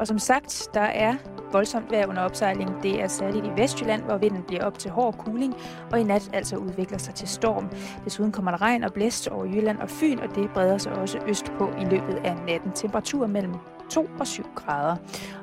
[0.00, 1.14] Og som sagt, der er
[1.52, 2.82] voldsomt vejr under opsejling.
[2.82, 5.54] Det er særligt i Vestjylland, hvor vinden bliver op til hård kuling,
[5.92, 7.68] og i nat altså udvikler sig til storm.
[8.04, 11.18] Desuden kommer der regn og blæst over Jylland og Fyn, og det breder sig også
[11.28, 12.72] østpå i løbet af natten.
[12.72, 13.54] Temperatur mellem
[13.90, 14.96] 2 og 7 grader.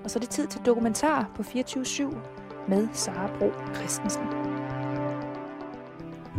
[0.04, 2.15] Og så er det tid til dokumentar på 24-7
[2.67, 4.23] med Sara Bro Christensen.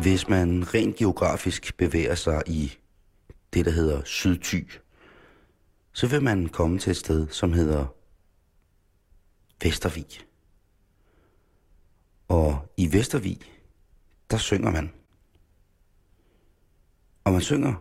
[0.03, 2.79] Hvis man rent geografisk bevæger sig i
[3.55, 4.61] det, der hedder Sydty,
[5.93, 7.98] så vil man komme til et sted, som hedder
[9.63, 10.07] Vestervig.
[12.29, 13.39] Og i Vestervig,
[14.31, 14.93] der synger man.
[17.25, 17.75] Og man synger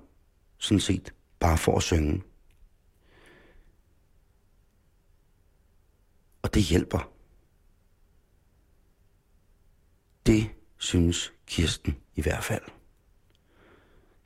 [0.58, 2.24] sådan set bare for at synge.
[6.42, 7.12] Og det hjælper.
[10.26, 12.64] Det synes Kirsten i hvert fald.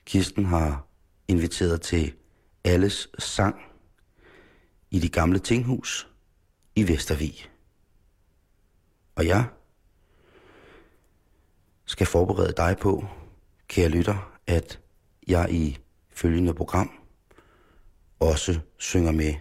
[0.06, 0.88] Kirsten har
[1.28, 2.14] inviteret til
[2.64, 3.56] alles sang
[4.92, 6.11] i de gamle tinghus
[6.76, 7.50] i Vestervig.
[9.16, 9.46] Og jeg
[11.86, 13.06] skal forberede dig på,
[13.68, 14.80] kære lytter, at
[15.28, 16.92] jeg i følgende program
[18.20, 19.34] også synger med.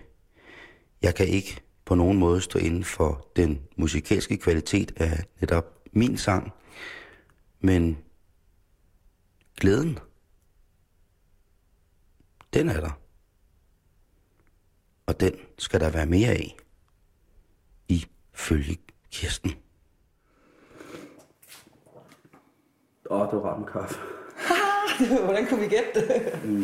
[1.02, 6.18] Jeg kan ikke på nogen måde stå inden for den musikalske kvalitet af netop min
[6.18, 6.52] sang,
[7.60, 7.98] men
[9.56, 9.98] glæden,
[12.52, 13.00] den er der.
[15.06, 16.56] Og den skal der være mere af i
[18.40, 18.76] følge
[19.12, 19.50] Kirsten.
[23.10, 23.98] Åh, det var rart med kaffe.
[25.24, 26.40] Hvordan kunne vi gætte det?
[26.44, 26.62] Mm.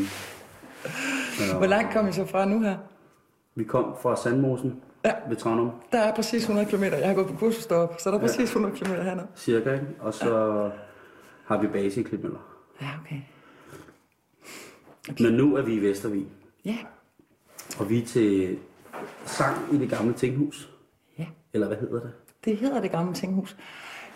[1.41, 2.77] Ja, Hvor langt kom I så fra nu her?
[3.55, 5.13] Vi kom fra Sandmosen Ja.
[5.29, 6.83] ved Tranum, Der er præcis 100 km.
[6.83, 8.27] Jeg har gået på kursus deroppe, så der er Ja.
[8.27, 9.27] præcis 100 km hernede.
[9.37, 9.87] cirka, ikke?
[10.01, 10.71] Og så
[11.47, 12.39] har vi base i Klitmøller.
[12.81, 13.17] Ja, okay.
[15.21, 16.27] Men nu er vi i Vestervig,
[16.65, 16.77] Ja,
[17.79, 18.59] og vi er til
[19.27, 20.71] sang i det gamle tinghus.
[21.57, 22.13] Eller hvad hedder det?
[22.45, 23.57] Det hedder det gamle tinghus.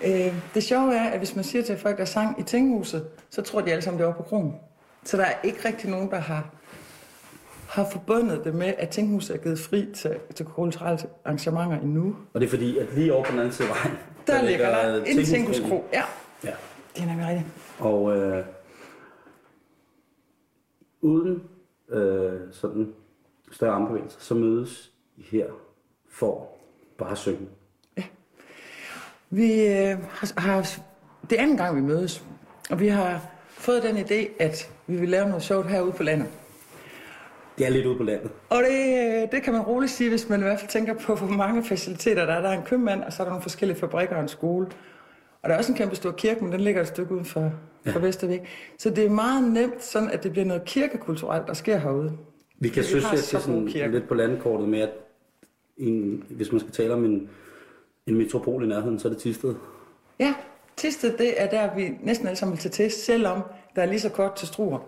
[0.05, 3.43] Øh, det sjove er, at hvis man siger til folk, der sang i tinghuset, så
[3.43, 4.55] tror de alle sammen, det var på kronen.
[5.05, 6.51] Så der er ikke rigtig nogen, der har,
[7.69, 12.17] har forbundet det med, at tinghuset er givet fri til, til kulturelle arrangementer endnu.
[12.35, 14.43] Og det er fordi, at lige over på den anden side af vejen, Der, der
[14.43, 15.47] ligger der en Tinghusgrillen.
[15.53, 15.85] tinghuskro.
[15.93, 16.03] Ja,
[16.45, 16.53] Ja.
[16.97, 17.47] det er nemlig rigtigt.
[17.79, 18.45] Og øh,
[21.01, 21.43] uden
[21.89, 22.93] øh, sådan
[23.53, 25.47] større armbevægelser, så mødes I her
[26.11, 26.49] for
[27.01, 27.49] bare synge.
[29.31, 30.79] Vi øh, har, har,
[31.31, 32.25] det anden gang, vi mødes,
[32.71, 36.29] og vi har fået den idé, at vi vil lave noget sjovt herude på landet.
[37.59, 38.31] Det er lidt ude på landet.
[38.49, 41.15] Og det, øh, det kan man roligt sige, hvis man i hvert fald tænker på,
[41.15, 42.41] hvor mange faciliteter der er.
[42.41, 44.67] Der er en købmand, og så er der nogle forskellige fabrikker og en skole.
[45.43, 47.53] Og der er også en kæmpe stor kirke, men den ligger et stykke uden for,
[47.87, 47.91] ja.
[47.91, 48.41] for Vestervik.
[48.79, 52.13] Så det er meget nemt, sådan at det bliver noget kirkekulturelt, der sker herude.
[52.59, 54.91] Vi kan synes, at det er sådan lidt på landkortet med, at
[55.81, 57.29] en, hvis man skal tale om en,
[58.07, 59.55] en metropol i nærheden, så er det Tisted.
[60.19, 60.35] Ja,
[60.77, 63.41] Tisted, det er der, vi næsten alle sammen vil tage til, selvom
[63.77, 64.79] der er lige så kort til Struer.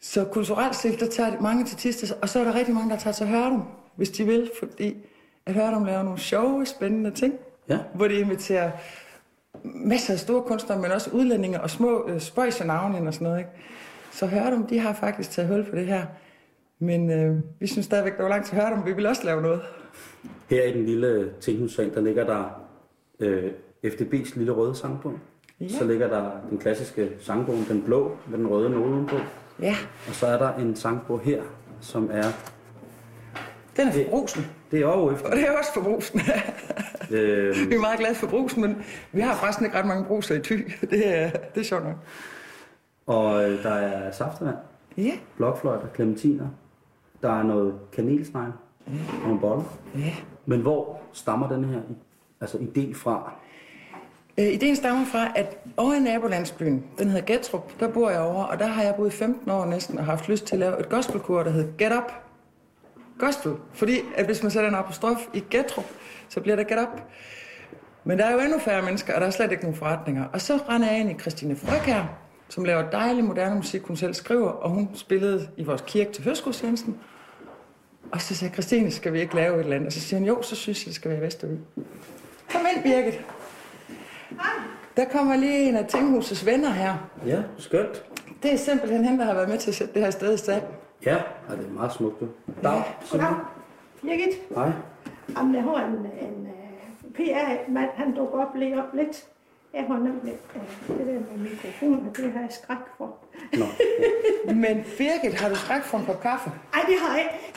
[0.00, 2.98] Så kulturelt set, der tager mange til Tisted, og så er der rigtig mange, der
[2.98, 3.62] tager til Hørdum,
[3.96, 4.96] hvis de vil, fordi
[5.46, 7.34] at Hørdum laver nogle sjove, spændende ting,
[7.68, 7.78] Ja.
[7.94, 8.70] hvor de inviterer
[9.64, 13.24] masser af store kunstnere, men også udlændinge og små øh, spøjs og navne og sådan
[13.24, 13.38] noget.
[13.38, 13.50] Ikke?
[14.12, 16.06] Så Hørdum, de har faktisk taget hul på det her.
[16.78, 18.86] Men øh, vi synes stadigvæk, der var langt til Hørdum.
[18.86, 19.60] Vi vil også lave noget.
[20.50, 22.60] Her i den lille tinghusring, der ligger der
[23.20, 23.52] øh,
[23.86, 25.12] FDB's lille røde sangbog.
[25.60, 25.68] Ja.
[25.68, 29.16] Så ligger der den klassiske sangbog, den blå med den røde note udenpå.
[29.60, 29.76] Ja,
[30.08, 31.42] Og så er der en sangbog her,
[31.80, 32.22] som er...
[33.76, 34.46] den er for brusen.
[34.70, 35.26] Det er jo efter.
[35.30, 36.20] Og det er også for brusen.
[37.10, 38.76] Øh, Vi er meget glade for brusen, men
[39.12, 40.52] vi har faktisk ikke ret mange bruser i ty.
[40.90, 41.94] Det er, det er sjovt nok.
[43.06, 44.56] og øh, der er saftevand,
[44.96, 46.46] Ja, blokfløjter, clementiner.
[47.22, 48.52] Der er noget kanelsnegl
[48.86, 48.92] og
[49.24, 49.64] nogle boller.
[49.94, 50.12] ja.
[50.46, 51.80] Men hvor stammer den her
[52.40, 53.32] altså idé fra?
[54.38, 58.44] Øh, ideen stammer fra, at over i nabolandsbyen, den hedder Gætrup, der bor jeg over,
[58.44, 60.80] og der har jeg boet i 15 år næsten og haft lyst til at lave
[60.80, 62.12] et gospelkur, der hedder Get Up.
[63.18, 63.52] Gospel.
[63.72, 65.84] Fordi at hvis man sætter en apostrof i Gætrup,
[66.28, 67.02] så bliver der Get Up.
[68.04, 70.24] Men der er jo endnu færre mennesker, og der er slet ikke nogen forretninger.
[70.32, 72.18] Og så render jeg ind i Christine Frøkær,
[72.48, 76.24] som laver dejlig moderne musik, hun selv skriver, og hun spillede i vores kirke til
[76.24, 76.98] høstgudstjenesten.
[78.12, 79.86] Og så sagde jeg, Christine, skal vi ikke lave et eller andet?
[79.86, 81.58] Og så siger hun, jo, så synes jeg, det skal være i Vestervig.
[82.52, 83.20] Kom ind, Birgit.
[84.96, 86.94] Der kommer lige en af Tinghusets venner her.
[87.26, 88.04] Ja, skønt.
[88.42, 90.36] Det er simpelthen hende, der har været med til at sætte det her sted i
[90.36, 90.62] stand.
[91.06, 91.16] Ja,
[91.48, 92.20] og det er meget smukt.
[92.20, 92.28] du.
[92.62, 92.82] Dag.
[93.10, 93.34] Goddag.
[94.02, 94.70] Birgit, Hej.
[95.36, 99.24] om jeg har en, en uh, PR-mand, han dukker op lige op lidt.
[99.74, 103.16] Jeg har nemlig uh, det der med mikrofonen, det har jeg skræk for.
[103.52, 103.64] Nå,
[104.64, 106.50] Men Birgit, har du skræk for en kop kaffe?
[106.74, 107.56] Ej, det har jeg ikke.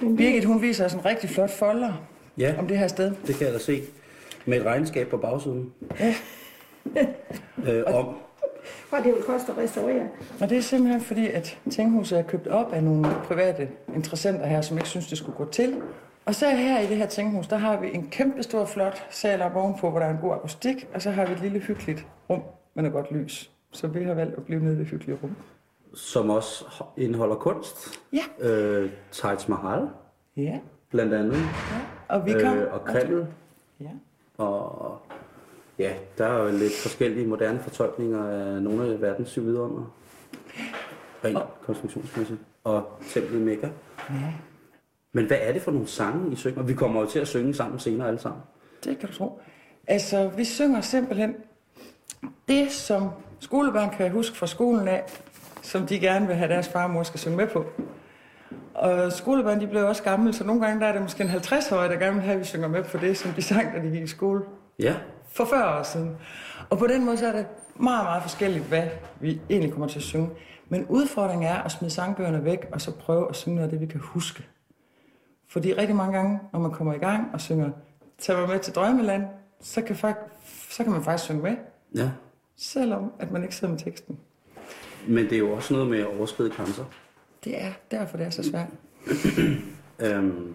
[0.00, 1.92] Birgit, hun viser os en rigtig flot folder
[2.38, 3.12] Ja, om det her sted.
[3.26, 3.82] det kan jeg da se.
[4.46, 5.72] Med et regnskab på bagsiden.
[6.00, 6.14] Ja.
[7.68, 8.06] øh, om,
[8.90, 10.08] Og det vil koste at restaurere.
[10.40, 14.60] Og det er simpelthen fordi, at Tinghuset er købt op af nogle private interessenter her,
[14.60, 15.76] som ikke synes, det skulle gå til.
[16.24, 19.42] Og så her i det her Tinghus, der har vi en kæmpe stor flot sal
[19.42, 22.06] op ovenpå, hvor der er en god akustik, og så har vi et lille hyggeligt
[22.30, 22.42] rum
[22.74, 23.50] med noget godt lys.
[23.72, 25.36] Så vi har valgt at blive nede i det hyggelige rum.
[25.96, 26.64] Som også
[26.96, 28.00] indeholder kunst.
[28.12, 28.48] Ja.
[28.48, 29.88] Øh, Taj Mahal,
[30.36, 30.58] Ja,
[30.90, 31.36] blandt andet.
[32.08, 32.58] og vi kom...
[32.58, 33.26] Øh, og Kreml.
[33.80, 33.90] Ja.
[34.38, 34.98] Og
[35.78, 39.94] ja, der er jo lidt forskellige moderne fortolkninger af nogle af verdens syv vidunder.
[41.24, 42.40] Rent konstruktionsmæssigt.
[42.64, 43.68] Og templet Mekka.
[44.10, 44.32] ja,
[45.12, 46.62] Men hvad er det for nogle sange, I synger?
[46.62, 48.42] Vi kommer jo til at synge sammen senere alle sammen.
[48.84, 49.40] det kan du tro.
[49.86, 51.34] Altså, vi synger simpelthen
[52.48, 53.08] det, som
[53.40, 55.04] skolebørn kan huske fra skolen af,
[55.66, 57.64] som de gerne vil have deres far og mor skal synge med på.
[58.74, 61.90] Og skolebørn, de blev også gamle, så nogle gange der er det måske en 50-årig,
[61.90, 63.90] der gerne vil have, at vi synger med på det, som de sang, da de
[63.90, 64.42] gik i skole
[64.78, 64.94] Ja,
[65.28, 66.16] for 40 år siden.
[66.70, 67.46] Og på den måde så er det
[67.76, 68.88] meget, meget forskelligt, hvad
[69.20, 70.30] vi egentlig kommer til at synge.
[70.68, 73.80] Men udfordringen er at smide sangbøgerne væk, og så prøve at synge noget af det,
[73.80, 74.46] vi kan huske.
[75.48, 77.70] Fordi rigtig mange gange, når man kommer i gang og synger
[78.18, 79.24] Tag mig med til drømmeland,
[79.60, 80.30] så kan, fak-
[80.70, 81.56] så kan man faktisk synge med,
[81.94, 82.10] ja.
[82.56, 84.18] selvom at man ikke sidder med teksten.
[85.06, 86.84] Men det er jo også noget med at overskride grænser.
[87.44, 88.68] Det er derfor, det er så svært.
[90.00, 90.54] Øhm,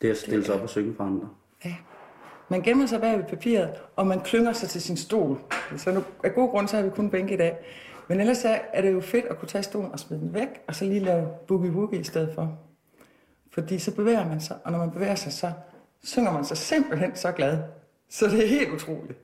[0.00, 1.28] det er at stille sig op og synge for andre.
[1.64, 1.74] Ja.
[2.48, 5.38] Man gemmer sig bag ved papiret, og man klynger sig til sin stol.
[5.76, 7.56] Så nu, af god grund, så har vi kun bænke i dag.
[8.08, 10.74] Men ellers er, det jo fedt at kunne tage stolen og smide den væk, og
[10.74, 12.58] så lige lave boogie woogie i stedet for.
[13.52, 15.52] Fordi så bevæger man sig, og når man bevæger sig, så
[16.04, 17.58] synger man sig simpelthen så glad.
[18.08, 19.18] Så det er helt utroligt.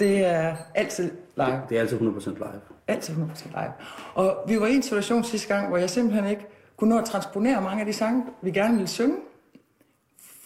[0.00, 1.10] Det er altid
[1.46, 1.60] live.
[1.68, 2.60] Det er altid 100% live.
[2.88, 3.72] Altid 100% live.
[4.14, 6.46] Og vi var i en situation sidste gang, hvor jeg simpelthen ikke
[6.76, 9.16] kunne nå at transponere mange af de sange, vi gerne ville synge.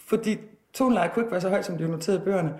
[0.07, 0.37] Fordi
[0.73, 2.53] tonelejet kunne ikke være så højt, som de var noteret i bøgerne.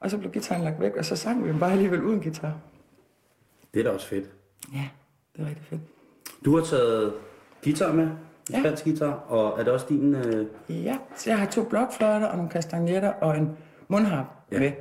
[0.00, 2.52] Og så blev gitaren lagt væk, og så sang vi dem bare alligevel uden guitar.
[3.74, 4.30] Det er da også fedt.
[4.74, 4.88] Ja,
[5.36, 5.80] det er rigtig fedt.
[6.44, 7.12] Du har taget
[7.64, 8.08] guitar med,
[8.50, 8.60] Ja.
[8.60, 10.14] spansk guitar, og er det også din...
[10.14, 10.46] Øh...
[10.68, 13.56] Ja, så jeg har to blokfløjter og nogle kastagnetter og en
[13.88, 14.56] mundharp Ja.
[14.56, 14.60] ja.
[14.62, 14.72] med.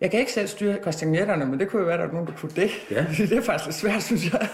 [0.00, 2.26] Jeg kan ikke selv styre kastagnetterne, men det kunne jo være, at der var nogen,
[2.28, 2.70] der kunne det.
[2.90, 3.06] Ja.
[3.28, 4.48] det er faktisk lidt svært, synes jeg.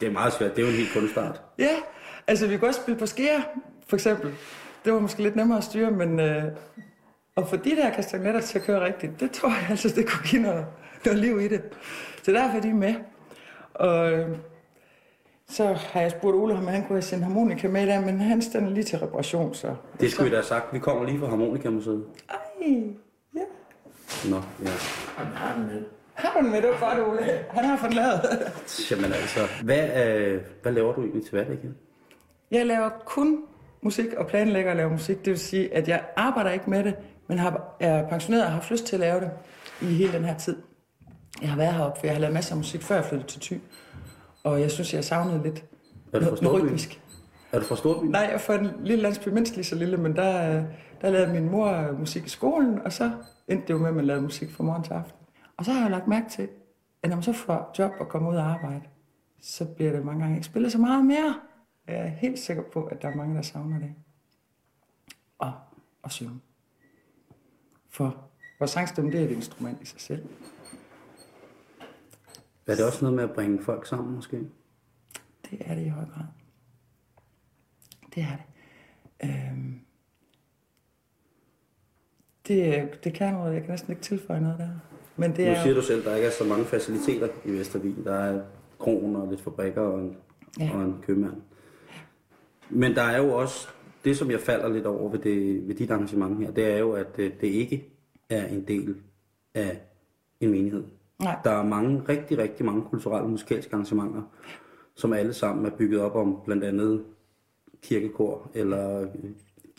[0.00, 1.42] Det er meget svært, det er jo en helt kunstart.
[1.58, 1.76] Ja,
[2.26, 3.42] altså vi kunne også spille på skære,
[3.86, 4.30] for eksempel.
[4.84, 6.44] Det var måske lidt nemmere at styre, men øh,
[7.36, 10.26] at få de der kastagnetter til at køre rigtigt, det tror jeg altså, det kunne
[10.26, 10.66] give noget,
[11.04, 11.62] noget liv i det.
[12.22, 12.94] Så derfor er de med.
[13.74, 14.28] Og øh,
[15.48, 18.42] så har jeg spurgt Ole, om han kunne have sendt harmonika med der, men han
[18.42, 19.74] stiller lige til reparation, så...
[20.00, 20.72] Det skulle vi da have sagt.
[20.72, 22.04] Vi kommer lige fra Harmonikamuseet.
[22.30, 23.07] Ej.
[24.30, 24.70] Nå, ja.
[26.14, 26.62] Har du den med?
[26.62, 27.44] Det var godt, Ole.
[27.50, 28.20] Han har den lavet.
[28.90, 31.76] Jamen altså, hvad, øh, hvad laver du egentlig til hverdag igen?
[32.50, 33.38] Jeg laver kun
[33.82, 35.18] musik og planlægger at lave musik.
[35.24, 36.94] Det vil sige, at jeg arbejder ikke med det,
[37.28, 39.30] men har, er pensioneret og har haft lyst til at lave det
[39.80, 40.56] i hele den her tid.
[41.42, 43.40] Jeg har været heroppe, for jeg har lavet masser af musik, før jeg flyttede til
[43.40, 43.60] Thy.
[44.44, 45.64] Og jeg synes, jeg savnede lidt
[46.12, 47.00] Er du fra noget, rytmisk.
[47.52, 48.06] Er du fra Storby?
[48.06, 50.62] Nej, jeg er fra en lille landsby, mindst lige så lille, men der, øh,
[51.00, 53.10] der lavede min mor musik i skolen, og så
[53.48, 55.26] endte det jo med, at man lavede musik fra morgen til aften.
[55.56, 56.48] Og så har jeg lagt mærke til,
[57.02, 58.84] at når man så får job og kommer ud og arbejde,
[59.40, 61.40] så bliver det mange gange ikke spillet så meget mere.
[61.86, 63.94] Jeg er helt sikker på, at der er mange, der savner det.
[65.38, 65.52] Og
[66.04, 66.40] at synge.
[67.88, 70.28] For vores sangstemme, det er et instrument i sig selv.
[72.66, 74.36] Er det også noget med at bringe folk sammen, måske?
[75.50, 76.24] Det er det i høj grad.
[78.14, 78.44] Det er det.
[79.30, 79.47] Øhm,
[82.48, 83.52] det, er- det kan noget.
[83.54, 84.68] Jeg kan næsten ikke tilføje noget der.
[85.16, 87.28] Men det Nu er siger jo, du selv, at der ikke er så mange faciliteter
[87.44, 87.94] i Vestervig.
[88.04, 88.40] Der er
[88.78, 90.16] kronen og lidt fabrikker og en,
[90.60, 90.70] ja.
[90.74, 91.34] Og en købmand.
[92.70, 93.68] Men der er jo også,
[94.04, 96.92] det som jeg falder lidt over ved, det, ved dit arrangement her, det er jo,
[96.92, 97.88] at det, det ikke
[98.30, 98.96] er en del
[99.54, 99.80] af
[100.40, 100.84] en menighed.
[101.22, 101.36] Nej.
[101.44, 104.22] Der er mange, rigtig, rigtig mange kulturelle musikalske arrangementer,
[104.94, 107.04] som alle sammen er bygget op om blandt andet
[107.82, 109.06] kirkekor, eller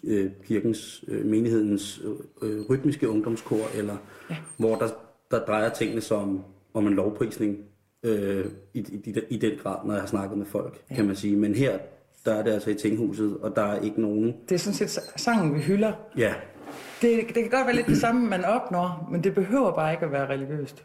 [0.03, 2.01] øh, kirkens, øh, menighedens
[2.41, 3.97] øh, rytmiske ungdomskor, eller
[4.29, 4.35] ja.
[4.57, 4.87] hvor der,
[5.31, 7.57] der drejer tingene som om en lovprisning
[8.03, 10.95] øh, i, i, i den grad, når jeg har snakket med folk, ja.
[10.95, 11.35] kan man sige.
[11.35, 11.77] Men her,
[12.25, 14.35] der er det altså i tinghuset, og der er ikke nogen...
[14.49, 15.93] det er sådan set sangen, vi hylder.
[16.17, 16.33] Ja,
[17.01, 20.05] Det, det kan godt være lidt det samme, man opnår, men det behøver bare ikke
[20.05, 20.83] at være religiøst.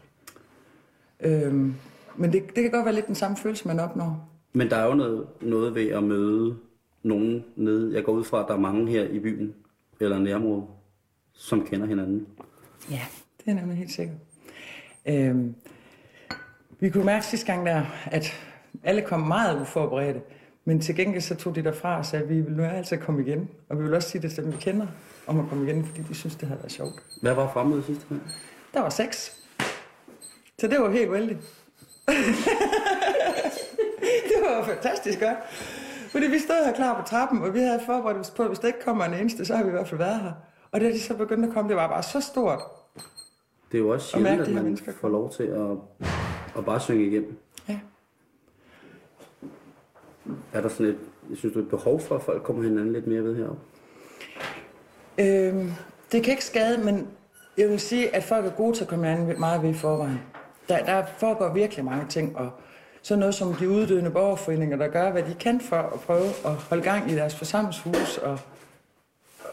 [1.19, 1.75] Øhm,
[2.15, 4.29] men det, det kan godt være lidt den samme følelse, man opnår.
[4.53, 6.55] men der er jo noget, noget ved at møde
[7.05, 7.95] nogen nede.
[7.95, 9.55] Jeg går ud fra, at der er mange her i byen,
[9.99, 10.65] eller nærområdet,
[11.33, 12.27] som kender hinanden.
[12.91, 13.01] Ja,
[13.37, 14.17] det er nemlig helt sikkert.
[15.05, 15.55] Øhm,
[16.79, 18.33] vi kunne mærke sidste gang der, at
[18.83, 20.21] alle kom meget uforberedte.
[20.65, 23.27] Men til gengæld så tog de derfra og sagde, at vi vil nu altid komme
[23.27, 23.49] igen.
[23.69, 24.87] Og vi vil også sige det til dem, vi kender,
[25.27, 26.93] om at komme igen, fordi de synes, det havde været sjovt.
[27.21, 28.21] Hvad var fremmødet sidste gang?
[28.73, 29.45] Der var seks.
[30.59, 31.39] Så det var helt vældigt.
[34.29, 35.37] det var fantastisk godt.
[36.15, 38.59] Fordi vi stod her klar på trappen, og vi havde forberedt os på, at hvis
[38.59, 40.31] der ikke kommer en eneste, så har vi i hvert fald været her.
[40.71, 42.59] Og da de så begyndte at komme, det var bare så stort.
[43.71, 44.91] Det er jo også sjældent, de at her man mennesker.
[44.91, 46.07] får lov til at,
[46.57, 47.37] at bare synge igennem.
[47.69, 47.79] Ja.
[50.53, 50.97] Er der sådan et,
[51.29, 53.61] jeg synes du, et behov for, at folk kommer hinanden lidt mere ved heroppe?
[55.17, 55.71] Øhm,
[56.11, 57.07] det kan ikke skade, men
[57.57, 60.21] jeg vil sige, at folk er gode til at komme an meget ved i forvejen.
[60.69, 62.51] Der, der foregår virkelig mange ting, og
[63.05, 66.51] så noget som de uddøende borgerforeninger, der gør, hvad de kan for at prøve at
[66.51, 68.39] holde gang i deres forsamlingshus, og,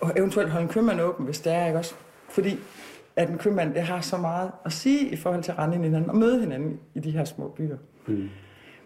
[0.01, 1.95] og eventuelt holde en købmand åben, hvis det er, ikke også?
[2.29, 2.59] Fordi
[3.17, 6.11] at en købmand, det har så meget at sige i forhold til at rende hinanden
[6.11, 7.77] og møde hinanden i de her små byer.
[8.07, 8.29] Mm.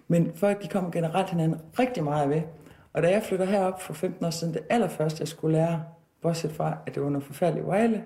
[0.08, 2.42] Men folk, de kommer generelt hinanden rigtig meget ved.
[2.92, 5.82] Og da jeg flytter herop for 15 år siden, det allerførste, jeg skulle lære,
[6.23, 8.02] bortset fra, at det var noget forfærdeligt Vejle,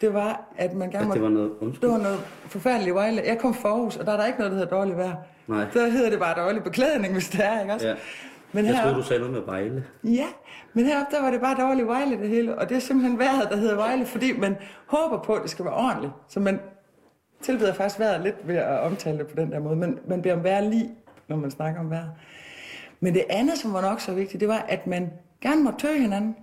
[0.00, 1.88] det var, at man gerne At det var noget undskyld?
[1.88, 3.22] det var noget forfærdeligt Vejle.
[3.26, 5.16] Jeg kom fra Aarhus, og der er der ikke noget, der hedder dårligt vejr.
[5.46, 5.66] Nej.
[5.74, 7.88] Der hedder det bare dårlig beklædning, hvis det er, ikke også?
[7.88, 7.94] Ja.
[8.52, 9.84] Men Jeg troede, heroppe, du sagde noget med Vejle.
[10.04, 10.26] ja,
[10.74, 12.58] men heroppe, der var det bare dårligt Vejle det hele.
[12.58, 14.56] Og det er simpelthen vejret, der hedder Vejle, fordi man
[14.86, 16.12] håber på, at det skal være ordentligt.
[16.28, 16.60] Så man
[17.42, 19.76] tilbeder faktisk vejret lidt ved at omtale det på den der måde.
[19.76, 20.90] Men man beder om vejr lige,
[21.28, 22.10] når man snakker om vejret.
[23.00, 26.00] Men det andet, som var nok så vigtigt, det var, at man gerne måtte tøge
[26.00, 26.36] hinanden.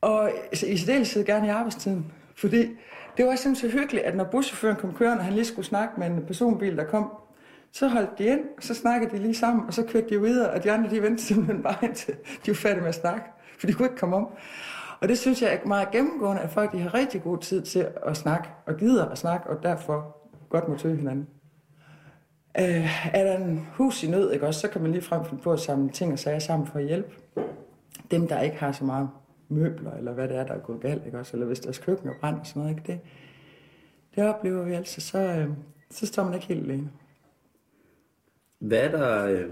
[0.00, 0.30] Og
[0.66, 2.12] i særdeleshed gerne i arbejdstiden.
[2.36, 2.68] Fordi
[3.16, 5.94] det var simpelthen så hyggeligt, at når buschaufføren kom kørende, og han lige skulle snakke
[6.00, 7.12] med en personbil, der kom,
[7.72, 10.50] så holdt de ind, og så snakkede de lige sammen, og så kørte de videre,
[10.50, 13.26] og de andre, de vendte simpelthen bare indtil de var færdige med at snakke,
[13.58, 14.28] for de kunne ikke komme om.
[15.00, 17.88] Og det synes jeg er meget gennemgående, at folk de har rigtig god tid til
[18.06, 20.16] at snakke, og gider at snakke, og derfor
[20.48, 21.26] godt må tøve hinanden.
[22.58, 25.42] Øh, er der en hus i nød, ikke også, så kan man lige frem finde
[25.42, 27.14] på at samle ting og sager sammen for at hjælpe
[28.10, 29.08] dem, der ikke har så meget
[29.48, 31.32] møbler, eller hvad det er, der er gået galt, ikke også?
[31.32, 32.76] eller hvis deres køkken er brændt og sådan noget.
[32.76, 32.92] Ikke?
[32.92, 33.00] Det,
[34.14, 35.48] det oplever vi altså, så, øh,
[35.90, 36.90] så står man ikke helt alene.
[38.60, 39.26] Hvad er der...
[39.26, 39.50] Øh,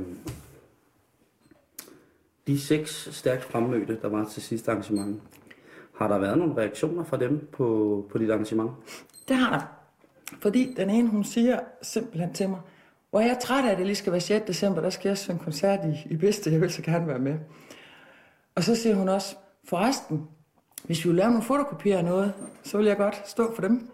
[2.47, 5.23] de seks stærkt fremmødte, der var til sidste arrangement,
[5.95, 8.71] har der været nogle reaktioner fra dem på, på dit arrangement?
[9.29, 9.67] Det har der.
[10.41, 12.61] Fordi den ene, hun siger simpelthen til mig,
[13.11, 14.47] hvor jeg er træt af, at det lige skal være 6.
[14.47, 17.39] december, der skal jeg synge koncert i, i bedste, jeg vil så gerne være med.
[18.55, 20.29] Og så siger hun også, forresten,
[20.85, 23.91] hvis vi vil lave nogle fotokopier af noget, så vil jeg godt stå for dem.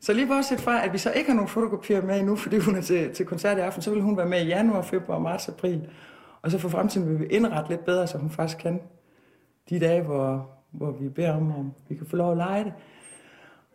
[0.00, 2.76] Så lige bortset fra, at vi så ikke har nogen fotokopier med endnu, fordi hun
[2.76, 5.48] er til, til koncert i aften, så vil hun være med i januar, februar, marts,
[5.48, 5.88] april.
[6.42, 8.80] Og så for fremtiden vil vi indrette lidt bedre, så hun faktisk kan
[9.70, 12.72] de dage, hvor, hvor vi beder om, om vi kan få lov at lege det.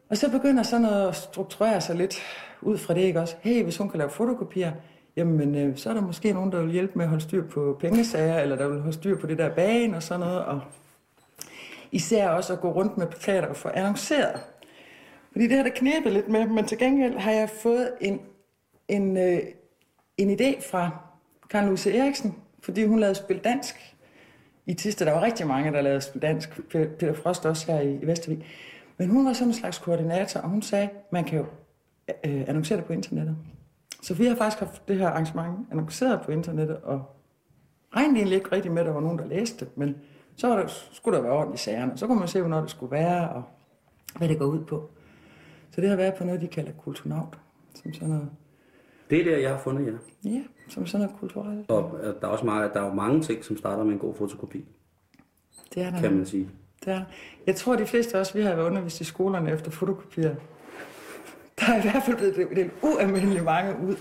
[0.10, 2.22] Og så begynder sådan noget at strukturere sig lidt
[2.62, 3.36] ud fra det, ikke også?
[3.42, 4.72] Hey, hvis hun kan lave fotokopier,
[5.16, 7.78] jamen øh, så er der måske nogen, der vil hjælpe med at holde styr på
[7.80, 10.62] pengesager, eller der vil holde styr på det der bagen og sådan noget, og
[11.92, 14.42] især også at gå rundt med plakater og få annonceret.
[15.34, 18.20] Fordi det har der knæbet lidt med, men til gengæld har jeg fået en,
[18.88, 19.40] en, øh,
[20.18, 20.90] en idé fra
[21.50, 23.96] Karen Louise Eriksen, fordi hun lavede spil dansk
[24.66, 25.06] i Tiste.
[25.06, 26.70] Der var rigtig mange, der lavede spil dansk.
[26.72, 28.46] Peter Frost også her i, i Vestervig.
[28.98, 31.46] Men hun var sådan en slags koordinator, og hun sagde, man kan jo
[32.26, 33.38] øh, annoncere det på internettet.
[34.02, 37.04] Så vi har faktisk haft det her arrangement annonceret på internettet, og
[37.96, 39.96] regnede egentlig ikke rigtig med, at der var nogen, der læste det, men
[40.36, 41.98] så var der, skulle der være orden i sagerne.
[41.98, 43.44] Så kunne man se, hvornår det skulle være, og
[44.18, 44.90] hvad det går ud på.
[45.76, 47.40] Så det har været på noget, de kalder kulturnaut,
[47.76, 48.30] som sådan noget,
[49.10, 49.98] Det er der, jeg har fundet jer.
[50.32, 51.70] ja, som sådan noget kulturelt.
[51.70, 54.00] Og øh, der er også meget, der er jo mange ting, som starter med en
[54.00, 54.66] god fotokopi,
[55.74, 56.00] Det er der.
[56.02, 56.50] kan man sige.
[56.86, 56.98] Det er.
[56.98, 57.04] der.
[57.48, 60.36] Jeg tror, de fleste os, vi har været undervist i skolerne efter fotokopier.
[61.60, 63.96] Der er i hvert fald blevet delt ualmindeligt mange ud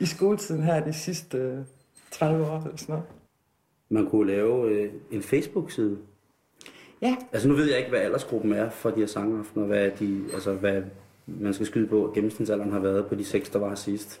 [0.00, 1.58] i skoletiden her de sidste øh,
[2.10, 3.06] 30 år eller sådan noget.
[3.88, 5.98] Man kunne lave øh, en Facebook-side.
[7.02, 10.24] Ja, Altså nu ved jeg ikke, hvad aldersgruppen er for de her sangaftener, hvad, de,
[10.34, 10.82] altså, hvad
[11.26, 14.20] man skal skyde på, gennemsnitsalderen har været på de seks, der var sidst.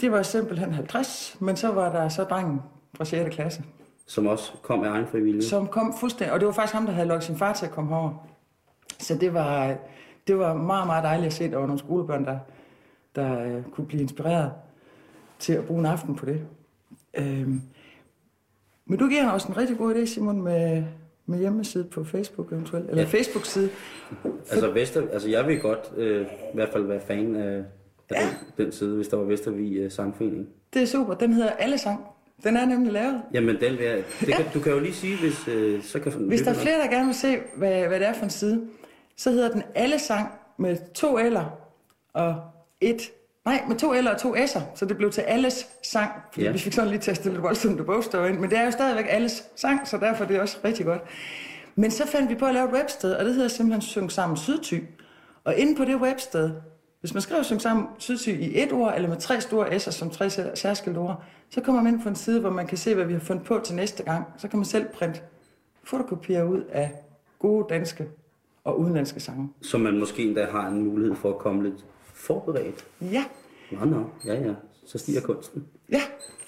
[0.00, 2.60] det var simpelthen 50, men så var der så drengen
[2.96, 3.34] fra 6.
[3.34, 3.62] klasse,
[4.06, 5.42] Som også kom af egen frivillighed.
[5.42, 7.72] som kom fuldstændig, og det var faktisk ham, der havde lukket sin far til at
[7.72, 8.26] komme herover.
[8.98, 9.76] Så det var,
[10.26, 12.38] det var meget, meget dejligt at se, at der var nogle skolebørn, der,
[13.14, 14.52] der øh, kunne blive inspireret
[15.38, 16.40] til at bruge en aften på det.
[17.14, 17.60] Øhm,
[18.86, 20.84] men du giver også en rigtig god idé, Simon, med,
[21.30, 23.08] med hjemmeside på Facebook eventuelt, eller Ja.
[23.12, 23.18] ja.
[23.18, 23.68] Facebook-side.
[24.50, 27.62] Altså, Vester, altså jeg vil godt øh, i hvert fald være fan af, af
[28.10, 28.16] Ja.
[28.56, 30.48] den, den side, hvis der var Vestervig øh, Sangforening.
[30.74, 32.00] Det er super, den hedder Alle Sang.
[32.44, 33.22] Den er nemlig lavet.
[33.34, 33.96] Jamen, den vil jeg,
[34.26, 36.78] det kan, du kan jo lige sige, hvis øh, så kan Hvis der er flere,
[36.78, 38.66] der gerne vil se, hvad, hvad det er for en side,
[39.16, 41.44] så hedder den Alle Sang med to L'er
[42.12, 42.34] og
[42.80, 43.10] et
[43.44, 46.10] Nej, med to L'er og to S'er, så det blev til alles sang.
[46.32, 46.52] Fordi Ja.
[46.52, 49.44] vi fik sådan lige testet lidt voldsomt bogstaver ind, men det er jo stadigvæk alles
[49.56, 51.02] sang, så derfor er det også rigtig godt.
[51.76, 54.36] Men så fandt vi på at lave et websted, og det hedder simpelthen Syng Sammen
[54.36, 54.78] Sydty.
[55.44, 56.50] Og inde på det websted,
[57.00, 60.10] hvis man skriver Syng Sammen Sydty i et ord, eller med tre store S'er som
[60.10, 62.94] tre sær- særskilte ord, så kommer man ind på en side, hvor man kan se,
[62.94, 64.24] hvad vi har fundet på til næste gang.
[64.38, 65.20] Så kan man selv printe
[65.84, 66.90] fotokopier ud af
[67.38, 68.06] gode danske
[68.64, 69.48] og udenlandske sange.
[69.62, 71.84] Så man måske endda har en mulighed for at komme lidt
[72.20, 72.86] forberedt.
[73.00, 73.24] Ja,
[73.70, 74.52] Nå, nå, ja, ja.
[74.86, 75.64] Så stiger kunsten.
[75.92, 76.00] Ja,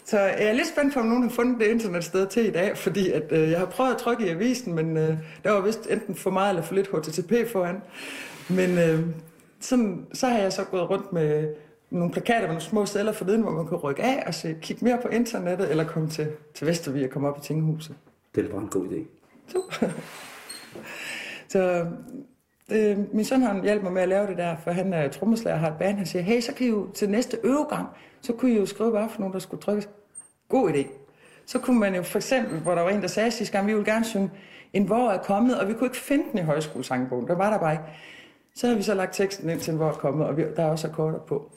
[0.05, 2.79] så jeg er lidt spændt på, om nogen har fundet det internetsted til i dag,
[2.79, 5.87] fordi at, øh, jeg har prøvet at trykke i avisen, men øh, der var vist
[5.91, 7.83] enten for meget eller for lidt HTTP foran.
[8.51, 9.07] Men øh,
[9.61, 11.55] sådan, så har jeg så gået rundt med
[11.91, 14.85] nogle plakater med nogle små sædler forleden, hvor man kan rykke af og se, kigge
[14.85, 17.97] mere på internettet, eller komme til, til Vestervig og komme op i Tingehuset.
[18.35, 19.05] Det er bare en god idé.
[19.53, 19.87] Super.
[21.49, 21.87] Så
[22.71, 25.55] øh, min søn han hjælper mig med at lave det der, for han er trommeslager
[25.55, 25.97] og har et band.
[25.97, 27.87] Han siger, hey, så kan I jo til næste øvegang,
[28.21, 29.89] så kunne I jo skrive, hvad for nogen, der skulle trykkes.
[30.49, 30.87] God idé.
[31.47, 33.73] Så kunne man jo for eksempel, hvor der var en, der sagde sidste gang, vi
[33.73, 34.31] ville gerne synge,
[34.73, 37.29] en hvor er kommet, og vi kunne ikke finde den i højskolesangbogen.
[37.29, 37.85] Der var der bare ikke.
[38.55, 40.63] Så har vi så lagt teksten ind til en hvor er kommet, og vi, der
[40.63, 41.53] er også akkorder på.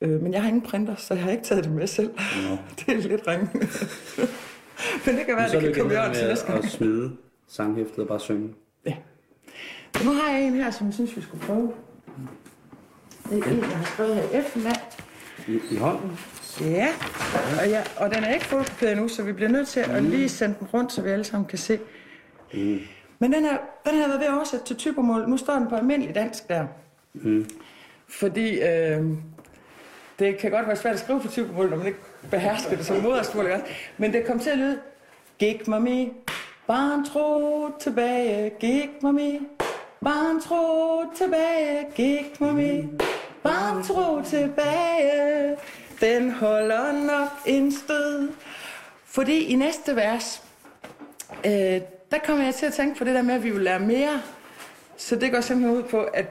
[0.00, 2.10] Øh, men jeg har ingen printer, så jeg har ikke taget det med selv.
[2.78, 3.48] det er lidt ringe.
[5.06, 6.64] men det kan være, så det kan komme i til næste gang.
[6.64, 7.16] at smide
[7.48, 8.54] sanghæftet og bare synge.
[8.86, 8.94] Ja.
[10.04, 11.72] Nu har jeg en her, som jeg synes, vi skulle prøve.
[13.30, 14.80] Det er en, jeg har skrevet her eftermiddag.
[15.48, 16.18] I, i hånden.
[16.60, 16.88] Ja,
[17.60, 20.28] og, ja, og den er ikke fotograferet endnu, så vi bliver nødt til at lige
[20.28, 21.78] sende den rundt, så vi alle sammen kan se.
[22.54, 22.80] Mm.
[23.18, 25.28] Men den, er, den har jeg været ved at oversætte til typermål.
[25.28, 26.66] Nu står den på almindelig dansk der.
[27.14, 27.48] Mm.
[28.08, 29.04] Fordi øh,
[30.18, 31.98] det kan godt være svært at skrive på typermål, når man ikke
[32.30, 33.46] behersker det som modersmål.
[33.98, 34.78] Men det kom til at lyde,
[35.38, 36.12] gik mami,
[36.66, 39.40] barn tro tilbage, gik mami,
[40.04, 42.88] barn tro tilbage, gik mami,
[43.42, 45.56] barn tro tilbage,
[46.00, 48.32] den holder nok en stød.
[49.04, 50.42] Fordi i næste vers,
[51.44, 51.52] øh,
[52.10, 54.22] der kommer jeg til at tænke på det der med, at vi vil lære mere.
[54.96, 56.26] Så det går simpelthen ud på at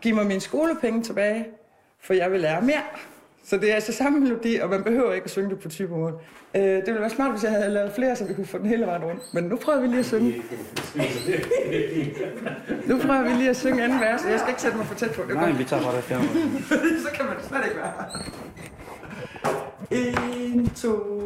[0.00, 1.46] give mig mine skolepenge tilbage,
[2.00, 2.82] for jeg vil lære mere.
[3.48, 6.12] Så det er altså samme melodi, og man behøver ikke at synge det på typemål.
[6.56, 8.66] Øh, det ville være smart, hvis jeg havde lavet flere, så vi kunne få den
[8.66, 9.22] hele vejen rundt.
[9.34, 10.42] Men nu prøver vi lige at synge.
[12.86, 15.10] Nu prøver vi lige at synge anden vers, jeg skal ikke sætte mig for tæt
[15.10, 15.22] på.
[15.28, 16.24] Det Nej, vi tager bare det fjerne.
[17.04, 17.92] så kan man slet ikke være.
[19.90, 21.20] En, to,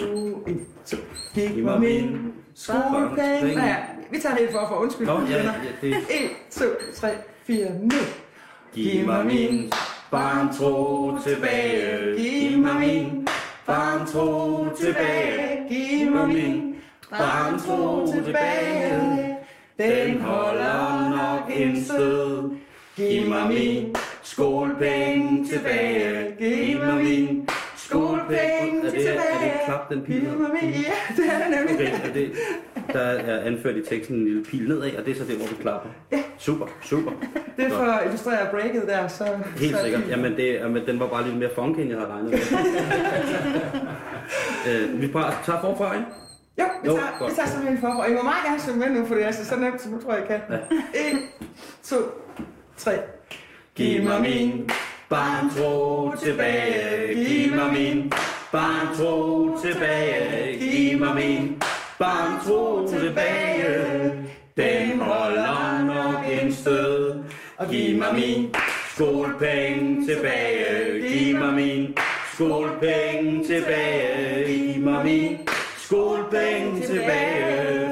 [0.47, 0.97] en, to.
[1.35, 3.55] Giv mig min skolepenge.
[3.55, 3.77] Nej,
[4.11, 5.07] vi tager det helt for for undskyld.
[5.07, 7.09] Nå, ja, ja, det- En, to, tre,
[7.47, 7.97] fire, nu.
[8.75, 9.73] Giv mig min
[10.13, 12.17] barntro tilbage.
[12.17, 13.29] Giv mig min
[13.67, 15.69] barntro tilbage.
[15.69, 16.75] Giv mig min
[17.11, 19.37] barntro tilbage.
[19.79, 22.51] Den holder nok en stød.
[22.97, 26.37] Giv mig min skolepenge tilbage.
[26.39, 27.49] Giv mig min
[29.91, 30.23] den pil?
[30.23, 31.75] Mig min, ja, det er det nemlig.
[31.75, 32.33] Okay, er det,
[32.93, 35.47] der er anført i teksten en lille pil nedad, og det er så det, hvor
[35.47, 35.91] vi klapper.
[36.39, 37.13] Super, super.
[37.57, 39.25] Det er for at illustrere breaket der, så...
[39.57, 40.09] Helt så sikkert.
[40.09, 42.41] Jamen, det, jamen, den var bare lidt mere funky, end jeg havde regnet med.
[44.93, 46.07] øh, vi bare tager forfra, ikke?
[46.59, 47.31] Jo, vi Jo, tager, godt.
[47.31, 47.89] vi tager simpelthen for.
[47.89, 49.89] Og I må meget gerne synge med nu, for det er altså så nemt, så
[49.91, 50.59] nu tror jeg, jeg kan.
[50.95, 51.19] En,
[51.85, 51.97] to,
[52.77, 52.93] tre.
[53.75, 54.71] Giv mig min
[55.09, 57.15] barntro tilbage.
[57.15, 58.13] Giv mig min
[58.53, 60.59] barntro tilbage.
[60.59, 61.63] Giv mig min
[61.99, 64.13] barntro tilbage.
[64.57, 67.15] Den holder nok en stød.
[67.57, 68.55] Og giv mig min
[68.95, 71.09] skolepenge tilbage.
[71.09, 71.97] Giv mig min
[72.35, 74.47] skolepenge tilbage.
[74.47, 75.39] Giv mig min
[75.79, 77.91] skolepenge tilbage.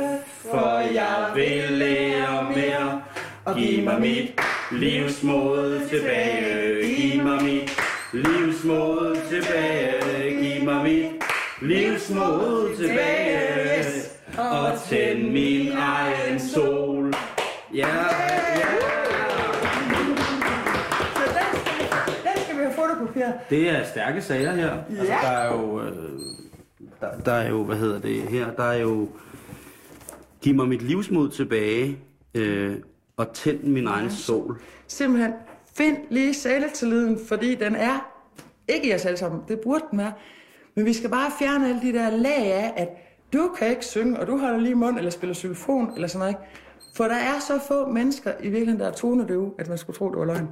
[0.51, 3.03] For jeg vil lære mere.
[3.44, 6.87] Og giv mig mit livsmod tilbage.
[6.96, 7.77] Giv mig mit
[8.12, 9.89] livsmod tilbage.
[11.61, 13.85] Giv mig mit livsmod tilbage.
[14.38, 17.12] Og tænd min egen sol.
[17.75, 18.66] Ja, ja.
[21.14, 21.87] Så den skal,
[22.25, 23.35] den skal vi have fotokoperet.
[23.51, 24.73] Det er stærke sager her.
[24.88, 25.18] Altså, Ja.
[25.23, 25.81] der er jo...
[25.81, 25.92] Øh,
[27.01, 28.51] der, der er jo, hvad hedder det her?
[28.51, 29.09] Der er jo...
[30.42, 31.99] Giv mig mit livsmod tilbage.
[32.35, 32.77] Øh,
[33.16, 34.61] og tænd min egen sol.
[34.87, 35.33] Simpelthen,
[35.77, 38.11] find lige selvtilliden, fordi den er
[38.68, 39.40] ikke i os alle sammen.
[39.49, 40.12] Det burde den være.
[40.81, 42.88] Men vi skal bare fjerne alle de der lag af, at
[43.33, 46.31] du kan ikke synge, og du holder lige mund, eller spiller xylofon, eller sådan noget.
[46.33, 46.43] ikke?
[46.97, 50.11] For der er så få mennesker i virkeligheden, der er tonedøve, at man skulle tro,
[50.11, 50.49] det var løgn.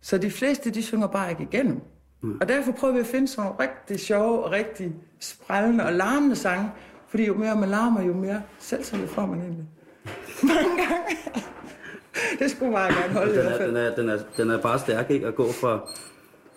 [0.00, 1.80] Så de fleste, de synger bare ikke igennem.
[2.22, 2.38] Mm.
[2.40, 6.36] Og derfor prøver vi at finde sådan nogle rigtig sjove og rigtig sprællende og larmende
[6.36, 6.70] sange.
[7.08, 9.64] Fordi jo mere man larmer, jo mere selvtillid får man egentlig.
[10.54, 11.16] Mange gange.
[12.38, 13.74] det skulle meget gerne holde i Den hvert er, fald.
[13.74, 15.26] den, er, den, er, den er bare stærk, ikke?
[15.26, 15.88] At gå fra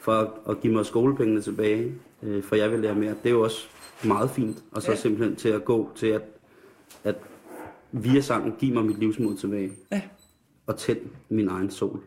[0.10, 1.92] for at, give mig skolepengene tilbage,
[2.24, 3.10] øh, for jeg vil lære mere.
[3.24, 3.68] Det er jo også
[4.04, 4.58] meget fint.
[4.72, 4.98] Og så Ja.
[4.98, 6.22] simpelthen til at gå til at,
[7.04, 7.16] at
[7.92, 9.72] via sangen give mig mit livsmod tilbage.
[9.92, 10.02] Ja.
[10.68, 12.00] Og tænde min egen sol.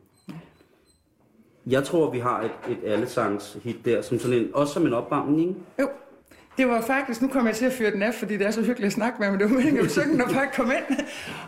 [1.67, 4.93] Jeg tror, vi har et, et allesangs hit der, som sådan en, også som en
[4.93, 5.55] opvarmning, ikke?
[5.81, 5.89] Jo.
[6.59, 8.61] Det var faktisk, nu kommer jeg til at fyre den af, fordi det er så
[8.61, 10.99] hyggeligt at snakke med, men det var meningen, at vi synge, når folk kom ind.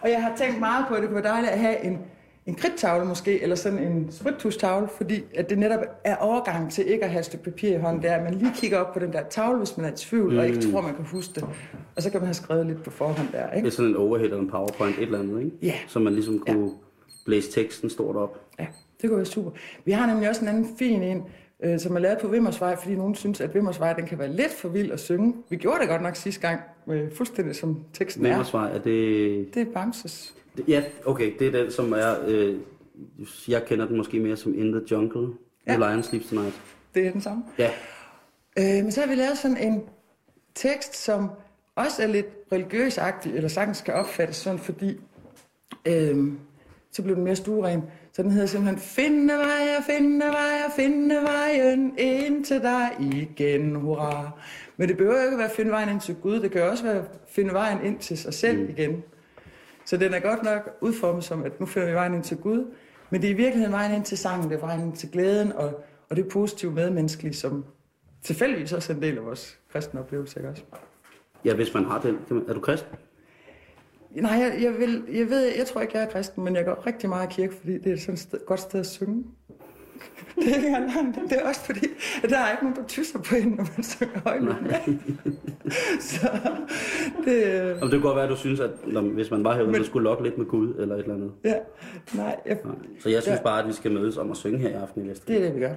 [0.03, 1.99] Og jeg har tænkt meget på, at det kunne være dejligt at have en,
[2.47, 7.05] en kridttavle måske, eller sådan en spritthustavle, fordi at det netop er overgang til ikke
[7.05, 8.99] at have et stykke papir i hånden, det er, at man lige kigger op på
[8.99, 10.39] den der tavle, hvis man er i tvivl, mm.
[10.39, 11.45] og ikke tror, man kan huske det.
[11.97, 13.67] Og så kan man have skrevet lidt på forhånd der, Det ikke?
[13.67, 15.57] er sådan en overhead eller en powerpoint, et eller andet, ikke?
[15.63, 15.75] Ja.
[15.87, 16.71] Så man ligesom kunne
[17.25, 18.41] blæse teksten stort op.
[18.59, 18.67] Ja,
[19.03, 19.51] det kunne være super.
[19.85, 21.23] Vi har nemlig også en anden fin en,
[21.65, 24.53] øh, som er lavet på Vimmersvej, fordi nogen synes, at Vimmersvej den kan være lidt
[24.53, 25.35] for vild at synge.
[25.51, 28.31] Vi gjorde det godt nok sidste gang, øh, fuldstændig som teksten er.
[28.31, 29.55] Vimmersvej, er det...
[29.55, 30.35] Det er Bamses.
[30.69, 32.15] Ja, okay, det er den, som er...
[32.27, 32.57] Øh,
[33.49, 35.35] jeg kender den måske mere som In the Jungle.
[35.67, 35.73] Ja.
[35.73, 36.61] The Lion Sleeps Tonight.
[36.95, 37.45] Det er den samme.
[37.59, 37.71] Ja,
[38.59, 39.83] Øh, men så har vi lavet sådan en
[40.55, 41.31] tekst, som
[41.75, 45.01] også er lidt religiøsagtig, eller sagtens kan opfattes sådan, fordi
[45.87, 46.33] øh,
[46.93, 47.83] så blev den mere stueren.
[48.13, 54.31] Så den hedder simpelthen, finde veje, finde veje, finde vejen ind til dig igen, hurra.
[54.77, 56.85] Men det behøver jo ikke være at finde vejen ind til Gud, det kan også
[56.85, 58.69] være finde vejen ind til sig selv mm.
[58.69, 59.03] igen.
[59.85, 62.65] Så den er godt nok udformet som, at nu finder vi vejen ind til Gud,
[63.11, 65.53] men det er i virkeligheden vejen ind til sangen, det er vejen ind til glæden,
[65.53, 67.65] og, og det positive medmenneskelige, som
[68.23, 70.63] tilfældigvis også er en del af vores kristne oplevelse, ikke også?
[71.45, 72.45] ja hvis man har den.
[72.49, 72.91] Er du kristen?
[74.11, 76.87] Nej, jeg, jeg, vil, jeg ved, jeg tror ikke, jeg er kristen, men jeg går
[76.87, 79.25] rigtig meget i kirke, fordi det er sådan et sted, godt sted at synge.
[80.37, 81.87] Det er, ikke engang- det er også fordi,
[82.25, 84.43] at der er ikke nogen, der tysser på en, når man synger højt.
[86.01, 86.29] Så
[87.25, 89.73] det, Om det kan godt være, at du synes, at når, hvis man var herude,
[89.73, 91.33] Men- så skulle lokke lidt med Gud eller et eller andet.
[91.45, 91.55] ja,
[92.15, 92.75] nej, jeg, Nej.
[93.01, 93.43] Så jeg synes Ja.
[93.43, 95.27] bare, at vi skal mødes om at synge her i aften i Vester.
[95.27, 95.75] det er det, vi gør.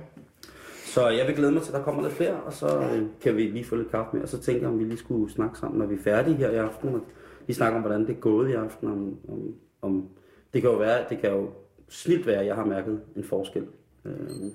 [0.86, 3.36] Så jeg vil glæde mig til, at der kommer lidt flere, og så øh, kan
[3.36, 5.58] vi lige få lidt kaffe med, og så tænker jeg, om vi lige skulle snakke
[5.60, 6.90] sammen, når vi er færdige her i aften.
[6.90, 7.02] Og
[7.48, 8.88] vi snakker om, hvordan det er gået i aften.
[8.88, 10.06] Om, om, om,
[10.54, 11.50] det kan jo være, det kan jo
[11.90, 13.63] snilt være, at jeg har mærket en forskel
[14.08, 14.52] øh,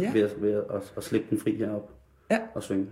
[0.00, 0.10] Ja.
[0.12, 1.90] ved, at, ved at, at slippe den fri herop
[2.30, 2.38] Ja.
[2.54, 2.86] og synge.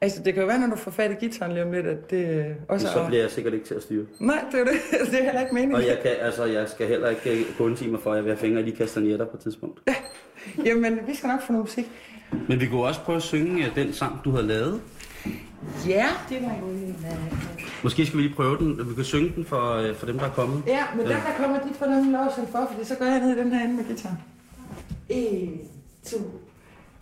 [0.00, 2.10] Altså, det kan jo være, når du får fat i gitaren lige om lidt, at
[2.10, 3.06] det øh, også Så er...
[3.06, 4.06] bliver jeg sikkert ikke til at styre.
[4.20, 4.72] Nej, det er det.
[5.10, 5.76] det er heller ikke meningen.
[5.76, 8.24] Og jeg, kan, altså, jeg skal heller ikke øh, gå en time for, at jeg
[8.24, 9.80] vil have fingre i de kastanjetter på et tidspunkt.
[10.64, 11.86] Jamen, vi skal nok få noget musik.
[12.48, 14.80] Men vi kunne også prøve at synge øh, den sang, du havde lavet.
[15.88, 17.16] Ja, Det var jo en af...
[17.82, 18.88] Måske skal vi lige prøve den.
[18.90, 20.62] Vi kan synge den for, øh, for dem, der er kommet.
[20.66, 23.20] Ja, men den der kommer dit for den lov selv for, fordi så går jeg
[23.20, 24.16] ned i den her ende med guitar.
[25.08, 25.68] 1,
[26.02, 26.18] 2,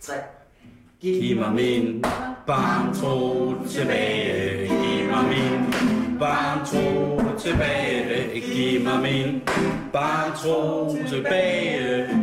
[0.01, 0.13] 3.
[1.01, 2.03] Giv mig min
[2.47, 4.67] barntro tilbage.
[4.67, 5.73] Giv mig min
[6.19, 8.39] barntro tilbage.
[8.39, 9.41] Giv mig min
[9.93, 12.22] barntro tilbage.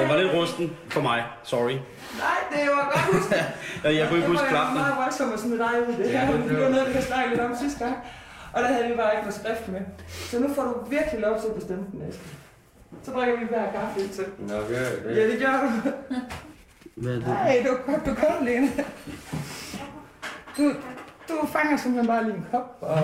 [0.00, 1.24] Den, var lidt rusten for mig.
[1.42, 1.76] Sorry.
[2.24, 3.44] Nej, det var godt husket.
[3.84, 4.74] Ja, Jeg kunne ikke huske Det var klappen.
[4.82, 6.32] meget voldsomt at smide dig ud i det Ja, her.
[6.32, 7.96] det Det var- var noget, vi kan snakke lidt om sidste gang.
[8.54, 9.80] Og der havde vi bare ikke noget skrift med.
[10.30, 12.22] Så nu får du virkelig lov til at bestemme den næste.
[13.04, 14.24] Så drikker vi hver kaffe ind til.
[14.62, 14.84] Okay,
[15.18, 15.68] Ja, det gør du.
[17.02, 17.26] Hvad er det?
[17.28, 17.72] Nej, du,
[18.10, 18.68] du kom, Lene.
[20.56, 20.72] Du,
[21.28, 22.78] du fanger simpelthen bare lige en kop.
[22.80, 22.98] Og...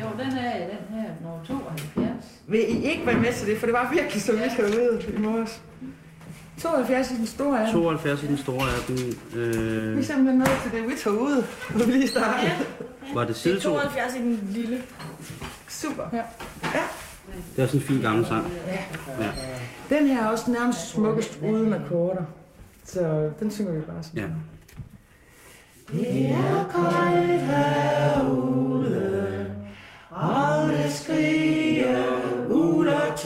[0.00, 2.24] Jo, den er den her, nummer 72.
[2.46, 3.58] Vil I ikke være med til det?
[3.58, 5.60] For det var virkelig så vidt herude i morges.
[6.60, 8.96] 72 i den store er 72 i den store er den.
[9.32, 12.50] Vi Øh, er simpelthen nået til det, vi tog ud, hvor vi lige startede.
[13.14, 13.70] var det side 2?
[13.70, 14.82] 72 i den lille.
[15.68, 16.02] Super.
[16.12, 16.22] Ja.
[17.56, 18.52] Det er sådan en fin gammel sang.
[19.20, 19.30] Ja.
[19.96, 22.22] Den her er også nærmest smukkest uden akkorder.
[22.84, 24.20] Så den synger vi bare sådan.
[24.20, 24.26] ja.
[25.92, 29.46] Det er koldt herude,
[30.10, 32.04] og det skriger
[32.50, 33.16] ud og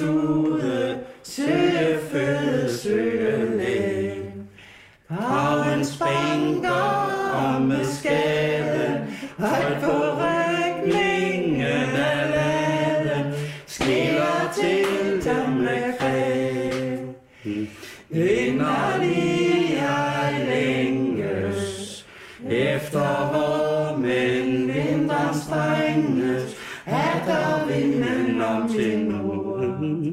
[22.93, 30.13] efter vormen, vinteren strenges, er der vinden om til nord.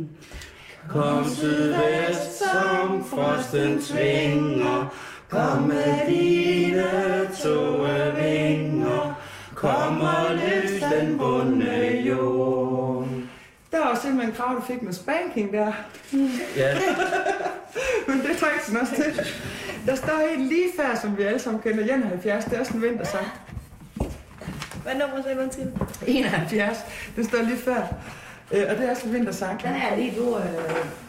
[0.90, 4.94] Kom sydvest, som frosten tvinger.
[5.30, 6.49] Kom med dine
[14.20, 15.74] Var simpelthen krav, du fik med spanking der.
[16.56, 16.78] Ja,
[18.08, 19.22] Men det trængte den også til.
[19.86, 22.46] Der står helt lige før, som vi alle sammen kender, 71.
[22.46, 23.26] Det er også en vintersang.
[24.84, 25.72] Hvad nummer sagde man til?
[26.08, 26.78] 71.
[27.16, 27.82] Den står lige før.
[28.54, 29.62] Øh, og det er også en vintersang.
[29.62, 30.44] Den er lige, du øh,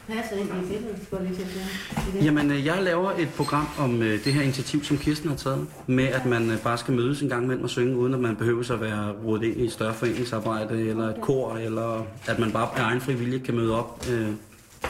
[0.09, 1.59] passer ind i billedet, skulle jeg lige til
[1.97, 2.25] at sige.
[2.25, 5.67] Jamen, øh, jeg laver et program om øh, det her initiativ, som Kirsten har taget,
[5.87, 8.37] med at man øh, bare skal mødes en gang imellem og synge, uden at man
[8.37, 12.53] behøver at være rodet ind i et større foreningsarbejde, eller et kor, eller at man
[12.53, 14.29] bare af egen fri vilje kan møde op øh,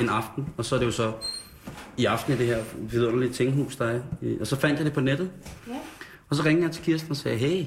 [0.01, 0.47] en aften.
[0.57, 1.13] Og så er det jo så
[1.97, 4.01] i aften i det her vidunderlige tinghus, der er.
[4.41, 5.31] Og så fandt jeg det på nettet.
[5.69, 5.73] Ja.
[6.31, 7.65] Og så ringede jeg til Kirsten og sagde, hey,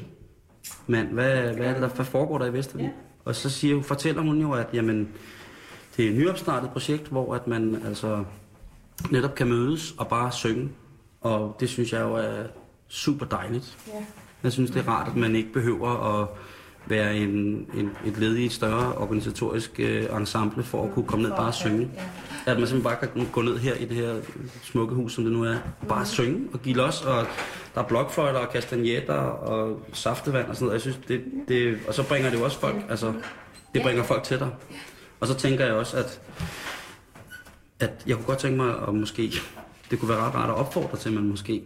[0.87, 2.91] mand, hvad, hvad, er det, der, hvad foregår der i Vestervig?
[3.25, 5.09] Og så siger, fortæller hun jo, at jamen,
[5.97, 8.23] det er et nyopstartet projekt, hvor at man altså
[9.11, 10.69] netop kan mødes og bare synge.
[11.21, 12.43] Og det synes jeg jo er
[12.87, 13.77] super dejligt.
[13.87, 14.05] Ja.
[14.43, 16.27] Jeg synes, det er rart, at man ikke behøver at
[16.85, 17.29] være en,
[17.77, 21.37] en, et led i et større organisatorisk øh, ensemble for at kunne komme ned og
[21.37, 21.91] bare synge.
[22.45, 24.15] At man simpelthen bare kan gå ned her i det her
[24.63, 27.01] smukke hus, som det nu er, og bare synge og give los.
[27.01, 27.25] Og
[27.75, 30.73] der er blokfløjter og kastanjetter og saftevand og sådan noget.
[30.73, 33.13] Jeg synes, det, det, og så bringer det jo også folk, altså
[33.73, 34.49] det bringer folk til dig.
[35.19, 36.21] Og så tænker jeg også, at,
[37.79, 39.31] at jeg kunne godt tænke mig, at måske,
[39.91, 41.63] det kunne være ret rart at opfordre til, at man måske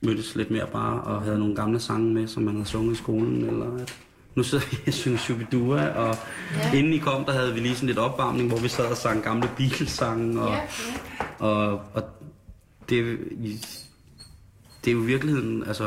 [0.00, 2.96] mødtes lidt mere bare og havde nogle gamle sange med, som man havde sunget i
[2.96, 3.96] skolen, eller at
[4.36, 6.16] nu sidder vi og synger Shubidua, og
[6.56, 6.72] ja.
[6.78, 9.22] inden I kom, der havde vi lige sådan lidt opvarmning, hvor vi sad og sang
[9.22, 10.54] gamle Beatles-sange, og, Ja,
[11.40, 11.46] ja.
[11.46, 12.02] og, og
[12.88, 13.18] det,
[14.84, 15.84] det er jo virkeligheden, altså,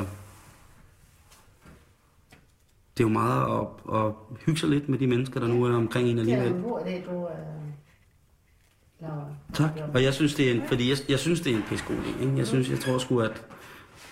[2.97, 4.11] det er jo meget at, at
[4.45, 6.63] hygge sig lidt med de mennesker, der nu er omkring en Det er alligevel.
[6.63, 7.35] god idé, du øh,
[9.01, 9.25] laver.
[9.53, 9.69] Tak.
[9.93, 11.95] Og jeg synes, det er en, fordi jeg, jeg synes, det er en pisse god
[11.95, 12.37] idé.
[12.37, 13.41] Jeg synes, jeg tror sgu, at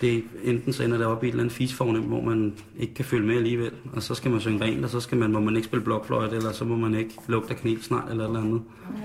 [0.02, 3.06] det enten så ender det op i et eller andet fisfornem, hvor man ikke kan
[3.06, 3.72] følge med alligevel.
[3.94, 6.34] Og så skal man synge rent, og så skal man, må man ikke spille blokfløjt,
[6.34, 8.62] eller så må man ikke lugte af kanel snart, eller et eller andet.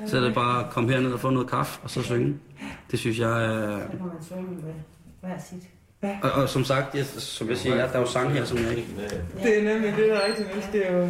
[0.06, 2.36] Så er det bare at komme herned og få noget kaffe, og så synge.
[2.90, 3.78] Det synes jeg er...
[3.78, 4.74] Så må man synge med
[5.20, 5.68] hver sit.
[6.22, 8.58] Og, og som sagt, jeg, som jeg siger, jeg, der er jo sange her, som
[8.58, 8.88] jeg ikke...
[9.42, 10.68] Det er nemlig det, der er rigtigt.
[10.72, 11.08] Det er jo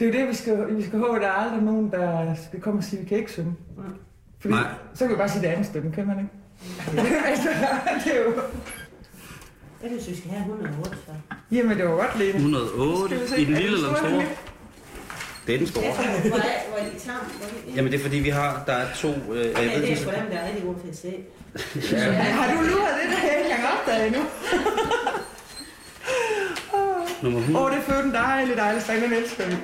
[0.00, 2.34] det, er jo det vi, skal, vi skal håbe, at der er aldrig nogen, der
[2.46, 3.54] skal komme og sige, at vi kan ikke synge.
[4.38, 4.68] Fordi, Nej.
[4.94, 6.30] så kan vi bare sige det andet stemme, kan man ikke?
[7.30, 7.48] altså,
[8.04, 8.32] det er jo...
[9.84, 11.12] Jeg synes, vi skal have 108, så.
[11.52, 12.34] Jamen, det var godt, Lene.
[12.38, 14.26] 108 Skal vi se, i den lille det eller den store?
[15.46, 15.84] Det er den store.
[15.84, 19.08] Hvor er, de Jamen det er fordi, vi har, der er to...
[19.08, 21.12] Øh, jeg Ja, ved det er sgu dem, der er rigtig gode til at se.
[22.38, 24.22] Har du luret det, der jeg ikke engang opdaget endnu?
[27.22, 27.64] nummer Åh, 100.
[27.64, 29.56] oh, det er født en dejlig, dejlig sang, den elsker vi.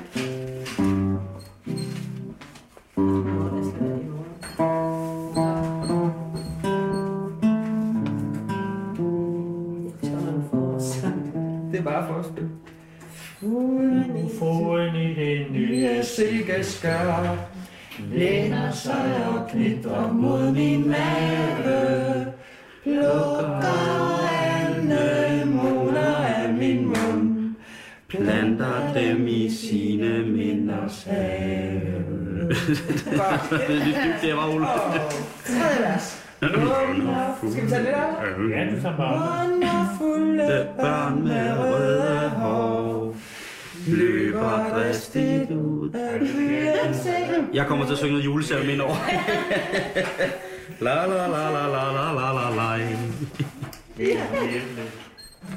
[14.39, 17.37] Foden i det nye silkeskør
[18.13, 22.27] læner sig og knitrer mod min mave.
[22.83, 27.55] Plukker anemoner af min mund.
[28.09, 31.81] Planter dem i sine minders have.
[34.23, 34.67] det var Ole.
[35.45, 36.27] Tredje vers.
[36.43, 37.51] Wonderful.
[37.53, 38.59] Skal vi tage det der?
[38.59, 39.49] Ja, du tager bare.
[39.49, 42.80] Wonderfulde Det børn med røde hår
[43.87, 45.91] løber dristigt ud.
[45.95, 47.49] af seng.
[47.55, 48.97] Jeg kommer til at synge noget julesalme ind over.
[50.81, 52.87] La la la la la la la la la.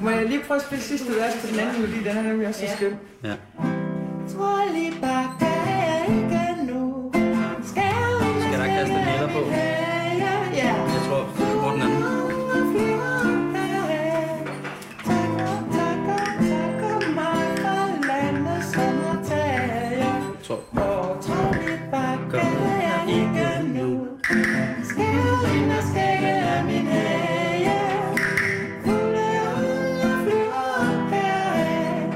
[0.02, 1.98] Må jeg lige prøve at spille sidste vers på den anden melodi?
[2.08, 2.76] Den er nemlig også så Ja.
[2.76, 2.92] skøn.
[3.24, 3.34] Ja.
[4.32, 7.12] Trollebakke er ikke nu.
[7.64, 7.82] Skal
[8.48, 9.83] Skal der kastanjetter på?
[20.44, 24.06] Jeg tror, Gør er ikke nu.
[24.90, 28.10] Skæren og skægge min hage.
[28.84, 29.26] Fugle
[29.56, 32.12] unger flyver op heraf.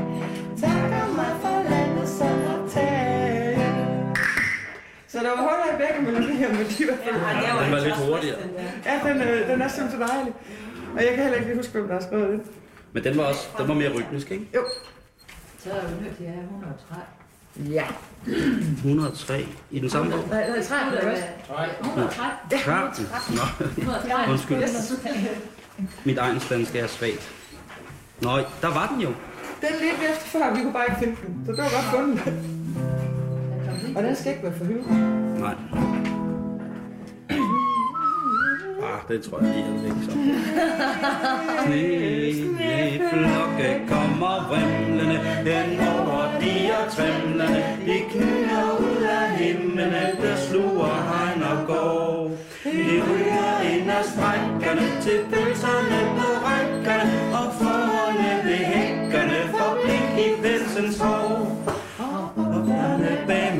[0.61, 3.57] Takker mig for landet sommertage.
[5.09, 6.97] Så der var huller i begge melodier, men de var
[7.65, 8.39] Den var lidt hurtigere.
[8.87, 10.33] Ja, den, øh, den er simpelthen så dejlig.
[10.97, 12.43] Og jeg kan heller ikke lige huske, hvem der har skrevet den.
[12.93, 14.49] Men den var også den var mere rytmisk, ikke?
[14.55, 14.61] Jo.
[15.59, 17.18] Så er vi nødt til at have 103.
[17.59, 17.85] Ja.
[18.77, 20.21] 103 i den samme bog.
[20.31, 21.25] Nej, nej, træ, det er også.
[21.81, 22.59] 113.
[22.65, 23.09] 13.
[23.31, 24.33] Nå, 113.
[24.33, 24.63] undskyld.
[26.05, 27.31] Mit egensdansk er svagt.
[28.21, 28.31] Nå,
[28.63, 29.09] der var den jo.
[29.61, 31.43] Den lidt efter før, vi kunne bare ikke finde den.
[31.47, 32.21] Så det var godt fundet.
[33.97, 34.83] Og den skal ikke være for hyld.
[35.41, 35.98] Nej.
[38.83, 40.13] Ah, det tror jeg lige er væk så.
[42.39, 47.65] Sneflokke kommer vrimlende hen over de og trimlende.
[47.87, 52.31] De knyder ud af himlen, der sluger hegn og går.
[52.65, 57.07] De ryger ind af sprækkerne til pølserne på rækkerne
[57.39, 61.57] og forerne ved hækkerne for blik i pelsens hår.
[62.37, 63.53] Og bærne bag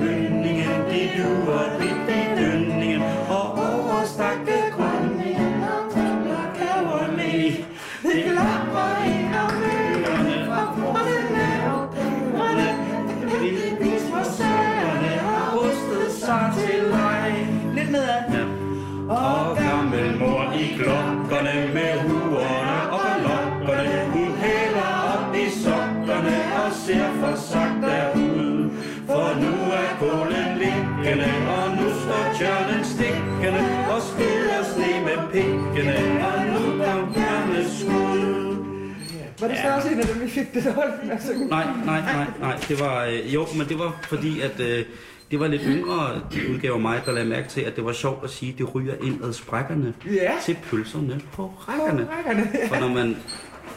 [39.41, 41.47] Var det så også en af dem, vi fik det dårligt med at synge?
[41.49, 42.57] Nej, nej, nej, nej.
[42.69, 44.85] Det var, øh, jo, men det var fordi, at øh,
[45.31, 48.25] det var lidt yngre de udgaver mig, der lagde mærke til, at det var sjovt
[48.25, 50.33] at sige, at det ryger ind ad sprækkerne Ja.
[50.45, 52.05] til pølserne på rækkerne.
[52.07, 52.67] På rækkerne, ja.
[52.69, 53.17] For når man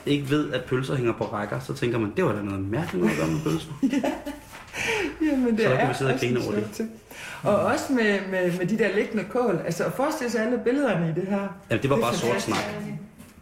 [0.05, 3.03] ikke ved, at pølser hænger på rækker, så tænker man, det var da noget mærkeligt
[3.05, 3.71] noget at gøre med pølser.
[5.31, 6.89] Jamen, det Så er kan vi sidde og grine over det.
[7.43, 9.61] Og også med, med, med de der liggende kål.
[9.65, 11.39] Altså, at forestille sig alle billederne i det her.
[11.69, 12.57] Ja, det var Det bare sort snak.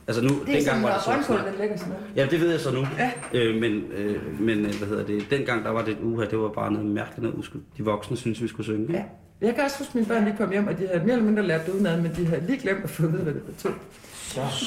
[0.10, 0.66] Altså nu, Det er dengang
[1.06, 2.06] sådan, var det lægger sådan noget.
[2.16, 2.88] Ja, det ved jeg så nu.
[2.98, 3.12] Ja.
[3.34, 6.40] Øh, men, øh, men øh, hvad hedder det, dengang der var det et uha, det
[6.40, 7.62] var bare noget mærkeligt, noget udskud.
[7.78, 8.82] De voksne synes vi skulle synge.
[8.82, 8.94] ikke?
[8.94, 9.04] Ja.
[9.48, 11.26] Jeg kan også huske, at mine børn lige kom hjem, og de havde mere eller
[11.26, 13.74] mindre lært det udenad, men de havde lige glemt at få vide, hvad det betød.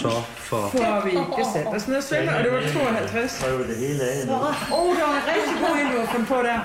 [0.02, 0.10] Så
[0.48, 0.62] for...
[0.72, 3.44] For vi ikke sat os ned og synge, og det var 52.
[3.44, 4.18] Prøv det hele af.
[4.36, 6.58] Åh, oh, det var en rigtig god en, du har fundet på der.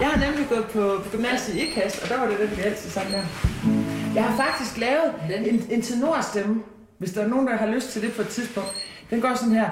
[0.00, 2.62] Jeg har nemlig gået på, på gymnasiet i IKAST, og der var det den, vi
[2.68, 3.24] altid sang der.
[4.16, 5.08] Jeg har faktisk lavet
[5.50, 6.54] en, en tenorstemme,
[6.98, 8.70] hvis der er nogen, der har lyst til det på et tidspunkt.
[9.10, 9.70] Den går sådan her.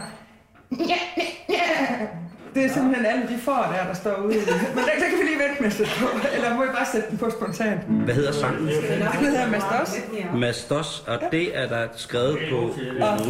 [2.55, 4.35] Det er simpelthen alle de får der, der står ude.
[4.37, 4.47] i det.
[4.75, 6.07] Men der, der kan vi lige vente med at sætte på.
[6.35, 7.81] Eller må jeg bare sætte den på spontant?
[7.81, 8.67] Hvad hedder sangen?
[8.67, 9.97] Den hedder Mastos.
[10.35, 12.73] Mastos, og det er der skrevet på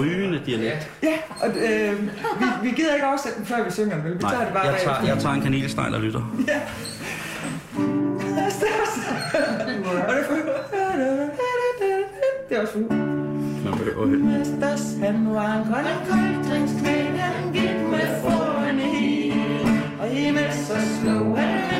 [0.00, 0.90] rygende dialekt.
[1.02, 2.02] Ja, og øh,
[2.40, 4.04] vi, vi gider ikke oversætte den, før vi synger den?
[4.04, 6.36] Vi Nej, tager det bare jeg tager, jeg tager en kanelsnegl og lytter.
[6.48, 6.60] Ja.
[8.34, 8.94] Mastos.
[9.34, 10.22] Og det
[10.82, 13.03] er Det også fint.
[13.84, 19.32] Man behøver at han var en grøn koldringsknæl, han gik med foran i.
[20.00, 21.73] Og imens så slog han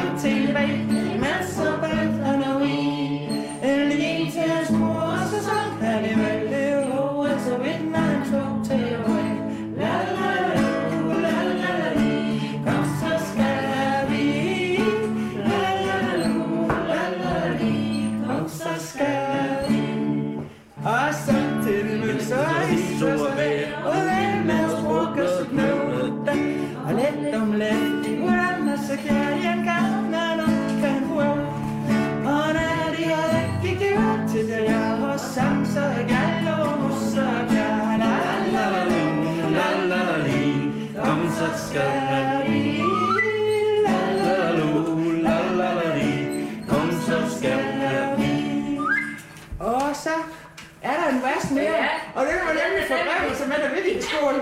[53.25, 54.41] fordrevet, som er der ved i skole.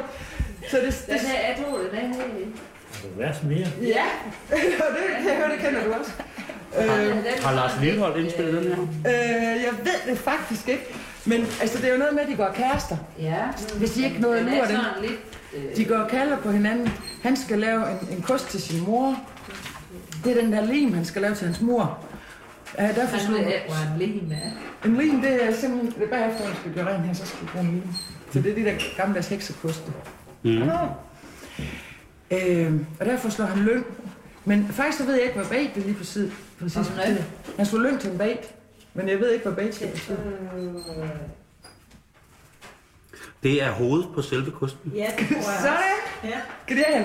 [0.70, 2.24] Så det, det, Den her, tror, den er her.
[3.18, 3.66] Værs mere.
[3.82, 4.04] ja,
[4.52, 4.56] og
[4.94, 6.12] det kan jeg høre, det kender du også.
[6.78, 8.82] Øh, Har Lars Lillehold indspillet den her?
[8.82, 10.84] øh, jeg ved det faktisk ikke,
[11.24, 12.96] men altså, det er jo noget med, at de går kærester.
[13.18, 13.42] Ja.
[13.76, 14.76] Hvis de ikke nåede at Den lure er den.
[14.76, 15.76] sådan lidt...
[15.76, 16.92] De går og kalder på hinanden.
[17.22, 19.16] Han skal lave en, en kost til sin mor.
[20.24, 21.98] Det er den der lim, han skal lave til hans mor.
[22.78, 24.36] Ja, derfor Han ved ikke, hvor han lige med.
[24.84, 27.38] En lim, det er simpelthen, det er bagefter, han skal gøre rent her, så skal
[27.42, 27.82] vi gøre en lim.
[28.32, 29.92] Så det er de der gamle heksekoste.
[30.42, 30.62] Mm.
[32.30, 33.84] Øh, og derfor slår han løn.
[34.44, 36.86] Men faktisk så ved jeg ikke, hvad bait det lige præcis, præcis løn?
[36.96, 37.22] betyder.
[37.56, 38.54] Han slår løn til en bait.
[38.94, 40.18] Men jeg ved ikke, hvad bait skal betyde.
[43.42, 44.92] Det er hovedet på selve kosten.
[44.94, 45.60] Ja, det tror jeg
[46.22, 46.30] Sådan!
[46.32, 46.40] Ja.
[46.68, 47.04] Kan det hen?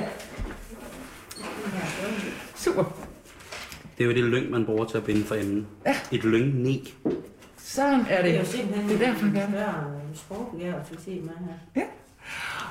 [2.55, 2.83] Super.
[3.97, 5.67] Det er jo det lyng, man bruger til at binde for enden.
[5.85, 5.95] Ja.
[6.11, 6.97] Et lyngnæg.
[7.67, 8.47] Sådan er Det er jo det.
[8.47, 9.53] simpelthen Det er derfor, han gør det.
[9.53, 11.35] børn sprogbegævelse, man
[11.75, 11.83] her.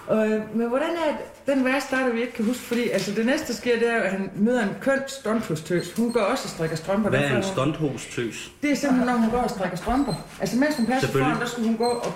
[0.06, 2.62] Og, øh, men hvordan er det, den vers starter, vi ikke kan huske?
[2.62, 5.92] Fordi altså, det næste, der sker, det er, at han møder en køn stunthostøs.
[5.96, 7.10] Hun går også og strikker strømper.
[7.10, 8.52] Hvad er en stunthostøs?
[8.62, 10.14] Det er simpelthen, når hun går og strikker strømper.
[10.40, 12.12] Altså, mens hun passer foran, der skulle hun gå og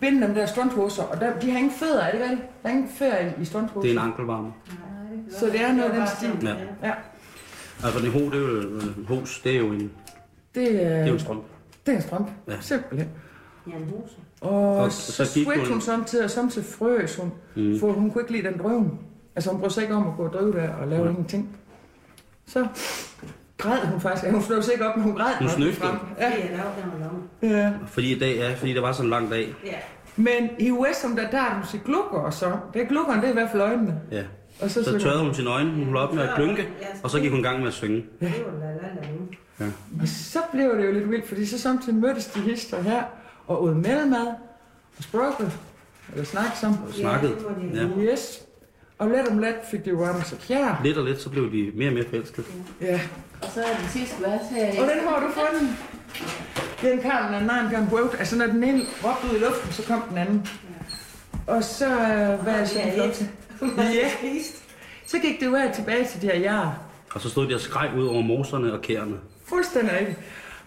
[0.00, 1.02] binde dem der stunthoser.
[1.02, 2.62] Og der, de har ingen fødder, er det rigtigt?
[2.62, 3.80] Der er ingen fødder i, i stunthoser.
[3.88, 4.52] Det er en ankelvarme.
[5.30, 6.48] Så det er noget af den stil.
[6.82, 6.88] Ja.
[6.88, 6.92] Ja.
[7.84, 9.90] Altså en ho, det er jo en hos, det er jo en,
[10.54, 11.46] Det er, det er jo en strømpe.
[11.86, 12.30] Det er en strømpe.
[12.48, 12.52] Ja.
[12.52, 12.60] Ja.
[12.60, 13.08] Simpelthen.
[13.66, 14.14] Jan Huse.
[14.40, 17.80] Og, Og så, så så gik sweat hun- hun samtidig, og samtidig frøs hun, mm.
[17.80, 18.98] for hun kunne ikke lide den drøven.
[19.36, 21.10] Altså hun brød sig ikke om at gå og drive der og lave Nej.
[21.10, 21.56] ingenting.
[22.46, 22.66] Så
[23.58, 24.24] græd hun faktisk.
[24.24, 25.34] Ja, hun sig ikke op, men hun græd.
[25.38, 25.86] Hun snøftede.
[25.86, 25.96] frem.
[26.18, 26.24] Ja.
[26.28, 26.36] Ja.
[26.36, 27.58] Det er lavet, den var lang.
[27.58, 27.72] ja.
[27.86, 29.54] Fordi i dag, ja, fordi det var sådan en lang dag.
[29.66, 29.72] Ja.
[30.16, 32.52] Men i US, som der, der er du sige glukker, og så.
[32.74, 34.00] Det er glukkerne, det er i hvert fald øjnene.
[34.10, 34.22] Ja.
[34.60, 36.68] Og så, Så tørrede hun sine øjne, hun holdt op med at klynke,
[37.02, 38.04] og så gik hun i gang med at synge.
[38.20, 38.32] Det
[39.58, 39.72] var nu.
[40.02, 43.02] Og så blev det jo lidt vildt, fordi så samtidig mødtes de hister her,
[43.46, 44.26] og åd mellemad,
[44.98, 45.52] og sprogget,
[46.12, 46.78] eller snakke sammen.
[46.88, 47.32] Og snakkede.
[47.32, 47.98] Ja, det var det.
[48.06, 48.12] Ja.
[48.12, 48.42] Yes.
[48.98, 50.80] Og let om let fik de jo varmet sig kjær.
[50.84, 52.46] Lidt og lidt, så blev de mere og mere forelskede.
[52.80, 53.00] Ja.
[53.42, 54.82] Og så er den sidste vers her.
[54.82, 55.76] Og den har du fundet.
[56.82, 58.18] Den kan den anden kan quote.
[58.18, 60.46] Altså når den ene råbte ud i luften, så kom den anden.
[61.46, 63.22] Og så, øh, hvad er så Ja, flot?
[63.78, 64.10] Ja.
[65.06, 66.72] Så gik det jo af tilbage til de her jarer.
[67.14, 69.16] Og så stod de og skreg ud over moserne og kærne.
[69.44, 70.18] Fuldstændig rigtigt.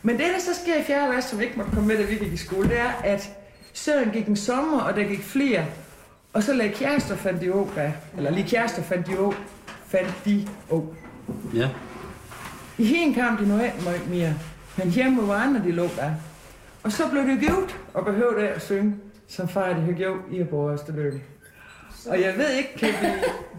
[0.04, 2.16] Men det, der så sker i fjerde vers, som ikke måtte komme med, da vi
[2.16, 3.30] gik i skole, det er, at
[3.74, 5.66] søren gik en sommer, og der gik flere.
[6.34, 7.94] Og så lagde kærester fandt de da.
[8.18, 9.34] Eller lige kærester fandt de å.
[9.88, 10.94] Fandt de å.
[11.54, 11.70] Ja.
[12.78, 14.34] I hende kom de nu meget mere,
[14.78, 16.12] men hjemme var andre, de lå der.
[16.84, 18.96] Og så blev det givet, og behøvede af at synge,
[19.28, 21.24] som far de har gjort i vores lykke.
[22.06, 23.08] Og jeg ved ikke, kan vi,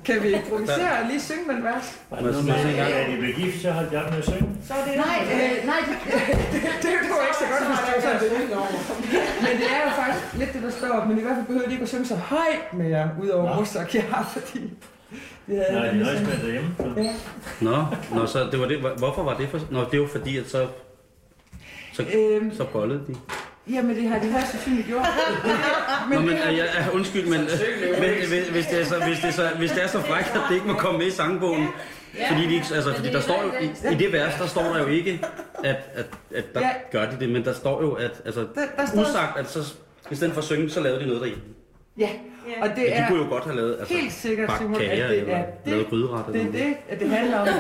[0.05, 1.87] kan vi improvisere og lige synge med en vers?
[2.11, 4.25] Var det noget med, at da de blev gift, så holdt jeg op med at
[4.25, 4.49] synge?
[4.69, 5.81] Så er det Nej, øh, nej,
[6.53, 8.31] det, det, det var ikke så godt, hvis det var sådan,
[9.45, 11.73] Men det er jo faktisk lidt det, der står, men i hvert fald behøver de
[11.73, 13.55] ikke at synge så højt mere, udover Nå.
[13.61, 14.63] mos og kjær, fordi...
[15.47, 16.71] Det er, Nej, de nøjes med derhjemme.
[16.97, 17.13] Ja.
[17.61, 17.85] Nå,
[18.15, 18.79] nå så det var det.
[18.79, 19.61] Hvorfor var det for...
[19.71, 20.67] Nå, det var fordi, at så,
[21.93, 23.15] så, Øhm, så bollede de.
[23.71, 25.07] Jamen, det har de højst sandsynligt gjort.
[26.13, 29.19] Nå, men øh, ja, ja, undskyld, men, øh, men hvis, hvis, det er så, hvis,
[29.19, 31.11] det er så, hvis det er så frækt, at det ikke må komme med i
[31.11, 31.69] sangbogen,
[32.29, 34.79] fordi, de ikke, altså, fordi der står jo, i, i det vers, der står der
[34.79, 35.21] jo ikke,
[35.65, 36.71] at, at, at der Ja.
[36.93, 38.47] gør de det, men der står jo, at altså, Der,
[38.77, 39.75] der står, usagt, at så,
[40.11, 41.45] i stedet for at synge, så lavede de noget derhjemme.
[41.99, 42.09] ja,
[42.63, 44.81] og det Men de er kunne jo godt have lavet, altså, helt sikkert, Simon, at
[44.81, 45.09] det eller er
[45.67, 47.49] lavet det, det er det, at det handler om.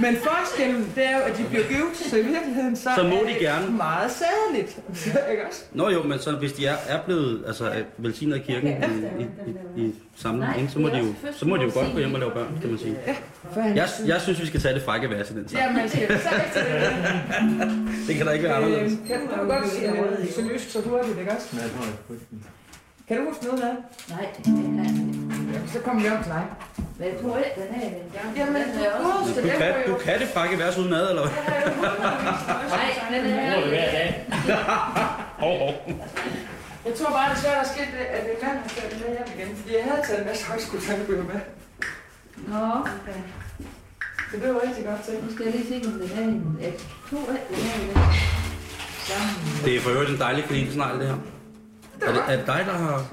[0.00, 3.14] Men forskellen, det er jo, at de bliver givet, så i virkeligheden så, Så må
[3.16, 3.76] er de det gerne.
[3.76, 4.78] meget sædeligt.
[5.30, 5.62] Ikke også?
[5.72, 9.26] Nå jo, men så hvis de er, er blevet altså, velsignet af kirken i, i,
[9.82, 12.14] i, i samling, ikke, så, må de jo, så må de jo godt gå hjem
[12.14, 12.96] og lave børn, kan man sige.
[13.56, 15.62] Jeg, jeg synes, vi skal tage det frække vers i den sang.
[15.62, 16.62] Ja, man skal så det.
[18.08, 18.92] Det kan da ikke være anderledes.
[18.92, 21.48] Øh, Kan du godt øh, sønderjysk så hurtigt, ikke også?
[21.56, 22.44] Nej, det var ikke frygten.
[23.08, 24.08] Kan du huske noget af det?
[24.16, 25.23] nej, det kan
[25.72, 26.44] Så kommer vi om til dig.
[26.98, 28.34] Men jeg tror ikke, den er den.
[28.36, 29.40] Jamen, den er du også...
[29.40, 31.32] Du kan, du kan det frække vers uden ad, eller hvad?
[32.76, 33.52] Nej, den er...
[33.52, 34.08] bruger det hver dag.
[35.44, 35.74] Hov, hov.
[36.86, 38.98] Jeg tror bare, det er svært at ske, det, at min mand har taget det
[39.00, 39.56] med hjem igen.
[39.56, 41.40] Fordi jeg havde taget en masse højskolesandbøger med.
[42.52, 43.20] Nå, okay.
[44.30, 45.14] Så det var rigtig godt til.
[45.24, 46.58] Nu skal jeg lige se, om den er den.
[46.60, 46.72] Jeg
[47.10, 47.90] tror ikke, den er den.
[49.08, 49.64] Sammen.
[49.64, 51.33] Det er for øvrigt en dejlig kaninsnegl, det her.
[52.06, 53.06] Er det, er det dig, der har...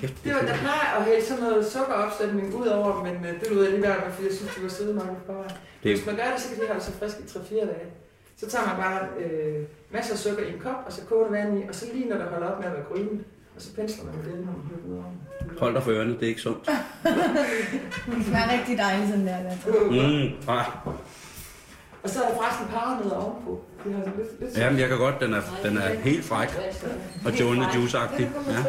[0.00, 3.50] Kæft, Det var, der plejer at hælde sådan noget sukkeropsætning ud over, men øh, det
[3.50, 5.50] lød jeg lige værd med, fordi jeg synes, de var søde nok i forvejen.
[5.82, 7.88] Det- Hvis man gør det, så kan de holde sig friske i 3-4 dage.
[8.36, 11.58] Så tager man bare øh, masser af sukker i en kop, og så koger vand
[11.58, 13.10] i, og så lige når der holder op med at være grønne,
[13.56, 15.04] og så pensler man det, når man hører ud over.
[15.58, 16.64] Hold dig for ørerne, det er ikke sundt.
[18.16, 19.38] Det smager rigtig dejligt sådan der.
[19.42, 19.54] der.
[19.90, 20.64] Mm, ah.
[22.04, 23.60] Og så er der faktisk paranødder ovenpå.
[23.84, 26.48] Det har lidt, lidt Jamen, jeg kan godt, den er, den er helt fræk.
[27.24, 28.20] Og Joe Juice-agtig.
[28.48, 28.52] Ja.
[28.52, 28.62] Ja.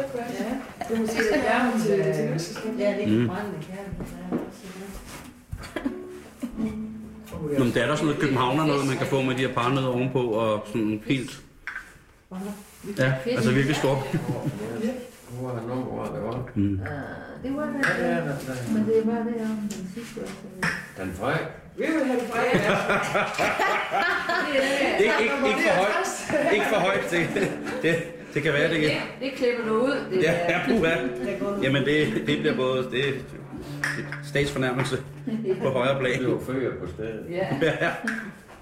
[0.88, 2.78] Det må sige, at jeg er til, til løseskin.
[2.78, 3.18] Ja, det Mm.
[3.18, 4.06] kan brænde kærlighed.
[7.58, 9.54] Nå, men det er der sådan noget københavner noget, man kan få med de her
[9.54, 11.40] parnødder ovenpå, og sådan helt...
[12.98, 13.98] Ja, altså virkelig stort.
[15.40, 16.48] Hvor er nummeret, det var?
[16.54, 16.80] Mm.
[16.86, 16.88] Ah,
[17.42, 17.86] Det var det.
[17.98, 18.22] Ja, ja, ja.
[18.72, 20.68] Men det var det om den sidste år.
[21.04, 21.40] Den fræk.
[21.78, 22.50] Vi vil have det fra jer.
[24.98, 26.52] Ikke, ikke, ikke for højt.
[26.54, 27.10] Ikke for højt.
[27.10, 27.50] Det,
[27.82, 27.94] det,
[28.34, 29.00] det kan være, det Det, kan...
[29.20, 29.96] det klipper du ud.
[30.10, 30.94] Det Ja, ja, puha.
[31.62, 32.88] Jamen, det, det bliver både...
[32.90, 33.12] Det er
[34.28, 34.98] statsfornærmelse
[35.62, 36.18] på højre plan.
[36.22, 37.24] Det var før på stedet.
[37.30, 37.46] Ja.
[37.80, 37.90] Ja,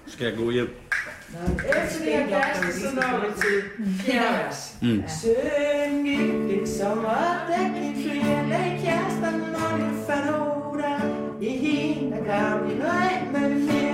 [0.07, 0.75] skal jeg gå hjem.
[1.57, 3.63] Efter de her kærester, så når vi til
[4.13, 4.75] vers.
[4.81, 5.03] Mm.
[5.21, 11.14] Syng i en sommer, der gik flere lag kærester, når de fandt ud af.
[11.41, 13.84] I hende, der kom de nøj, men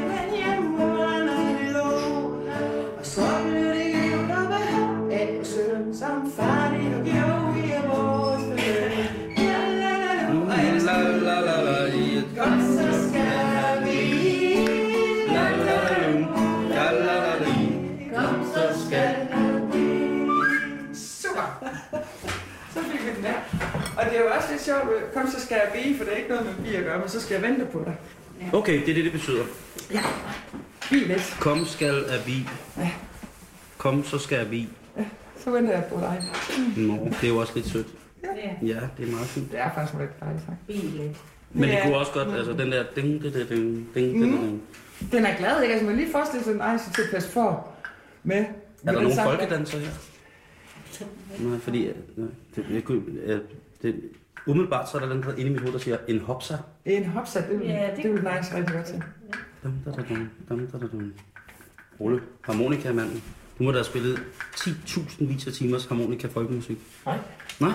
[24.02, 26.18] Og det er jo også lidt sjovt, kom så skal jeg blive, for det er
[26.18, 27.96] ikke noget med bi at gøre, men så skal jeg vente på dig.
[28.54, 29.44] Okay, det er det, det betyder.
[30.90, 31.38] Bil lidt.
[31.40, 32.48] Kom skal er vi.
[33.78, 34.70] Kom, så skal vi.
[35.44, 36.24] Så venter jeg på dig.
[36.78, 37.88] Nå, det er jo også lidt sødt.
[38.24, 38.68] Ja.
[38.68, 39.52] Ja, det er meget fint.
[39.52, 40.68] Det er faktisk rigtig dejligt sagt.
[40.68, 41.16] Bil.
[41.54, 41.84] Men det Ja.
[41.84, 44.62] kunne også godt, altså den der ding, ding, ding, ding, ding, ding, ding.
[45.12, 45.74] Den er glad, ikke?
[45.74, 47.68] Altså, man lige forestille sig, at den til at passe for
[48.24, 48.38] med.
[48.86, 49.88] Er der nogen folkedanser her?
[51.40, 53.40] Nej, fordi øh, nej, det, det, kunne- øh,
[53.82, 54.02] det,
[54.48, 56.58] umiddelbart så er der den der inde i mit hoved, der siger en hopsa.
[56.86, 59.04] En hopsat, det vil, Ja, det det, vil nice rigtig godt til.
[59.64, 61.14] Dum, da, da, dum, dum, da, da, dum.
[62.00, 63.24] Ole, harmonika-manden.
[63.60, 64.20] Du må da have spillet
[64.56, 66.78] 10.000 vis af timers harmonika folkemusik.
[67.06, 67.18] Nej.
[67.60, 67.70] Nej?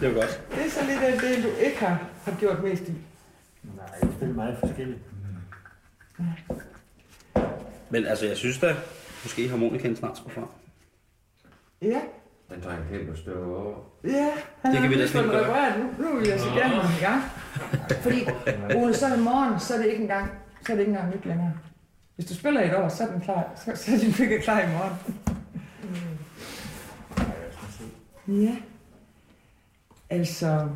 [0.00, 0.40] det var godt.
[0.50, 2.92] Det er så lidt af det, du ikke har, har gjort mest i.
[3.62, 4.98] Nej, jeg spiller meget forskelligt.
[7.90, 8.76] Men altså, jeg synes da,
[9.22, 10.44] måske harmonikaen snart skal frem.
[11.82, 12.00] Ja,
[12.54, 13.74] Den trænger helt at støve over.
[14.04, 14.30] ja.
[14.62, 15.78] Han Det har kan vi da lige snart gøre.
[15.78, 17.22] Nu, nu vil jeg så gerne have ham i gang.
[18.02, 18.26] Fordi,
[18.76, 20.30] Ole, så i morgen, så er det ikke engang,
[20.66, 21.52] så er det ikke engang nyt længere.
[22.14, 23.44] Hvis du spiller i et år, så er den klar.
[23.64, 24.94] Så, så er din finger klar i morgen.
[28.42, 28.56] Ja.
[30.10, 30.68] Altså,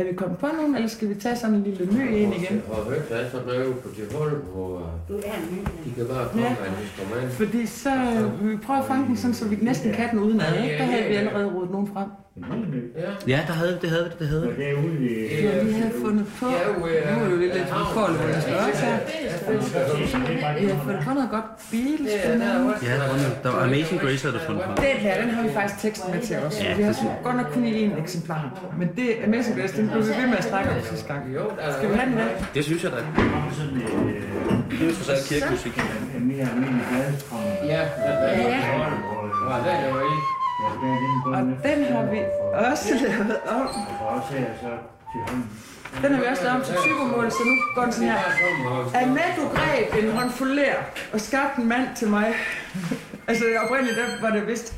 [0.00, 2.62] er vi kommet på nogen, eller skal vi tage sådan en lille ny en igen?
[2.70, 3.88] Og højt er så drevet på
[4.54, 5.58] hvor Du er en ny.
[5.84, 6.56] de kan bare komme Ja.
[6.60, 7.32] med et instrument.
[7.32, 10.18] Fordi så øh, vil vi prøve at fange den sådan, så vi næsten kan den
[10.18, 10.62] uden ad.
[10.64, 10.78] Ikke?
[10.78, 12.08] Der havde vi allerede rodet nogen frem.
[12.96, 13.10] Ja.
[13.36, 15.44] Ja, der havde det havde vi, det havde det ude i...
[15.44, 16.46] Ja, vi havde fundet på.
[16.46, 16.52] Nu
[16.86, 18.98] er det jo lidt lidt koldt, hvor det skal også her.
[20.60, 22.08] Vi har fundet på noget godt på her.
[22.88, 24.76] Ja, der var, noget- der var Amazing Grace, du fundet frem.
[24.76, 26.60] Den her, den har vi faktisk teksten med til os.
[26.64, 28.42] Ja, Vi har det så godt nok kun i én eksemplar.
[28.78, 31.22] Men det Amazing Grace, den blev vi ved med at snakke om sidste gang.
[31.34, 32.24] Der Skal vi have den der?
[32.54, 32.96] Det synes jeg da.
[32.96, 33.02] Øh,
[34.70, 35.74] Det er jo trods alt kirkemusik.
[36.16, 37.38] en mere almindelig gladskram.
[37.64, 37.82] Ja,
[38.38, 38.60] Ja.
[40.60, 41.34] Det?
[41.34, 42.18] Og den har vi
[42.72, 43.68] også lavet om.
[46.02, 48.18] Den har vi også lavet om til typermål, så nu går den sådan her.
[48.94, 50.74] Annette greb en håndfulær
[51.12, 52.34] og skabte en mand til mig.
[53.28, 54.74] altså oprindeligt der var det vist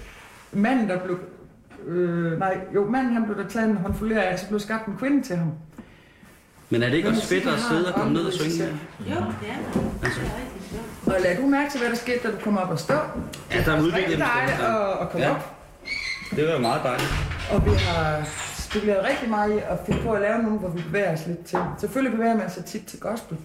[0.52, 1.18] manden, der blev...
[1.86, 4.96] Øh, nej, jo, manden han blev der taget en håndfulær af, så blev skabt en
[4.98, 5.52] kvinde til ham.
[6.70, 8.64] Men er det ikke også fedt at sidde og komme ned og synge?
[9.00, 9.80] Jo, det er.
[10.00, 11.16] Det er sjovt.
[11.16, 12.94] Og lad du mærke til, hvad der skete, da du kom op og stå.
[12.94, 15.30] Ja, der er udviklet Rigtig dejligt at, at komme Ja.
[15.30, 15.54] op.
[16.36, 17.10] Det var jo meget dejligt.
[17.52, 18.22] Og vi har
[18.58, 21.44] spekuleret rigtig meget i at finde på at lave nogle, hvor vi bevæger os lidt
[21.46, 21.58] til.
[21.80, 23.36] Selvfølgelig bevæger man sig tit til gospel.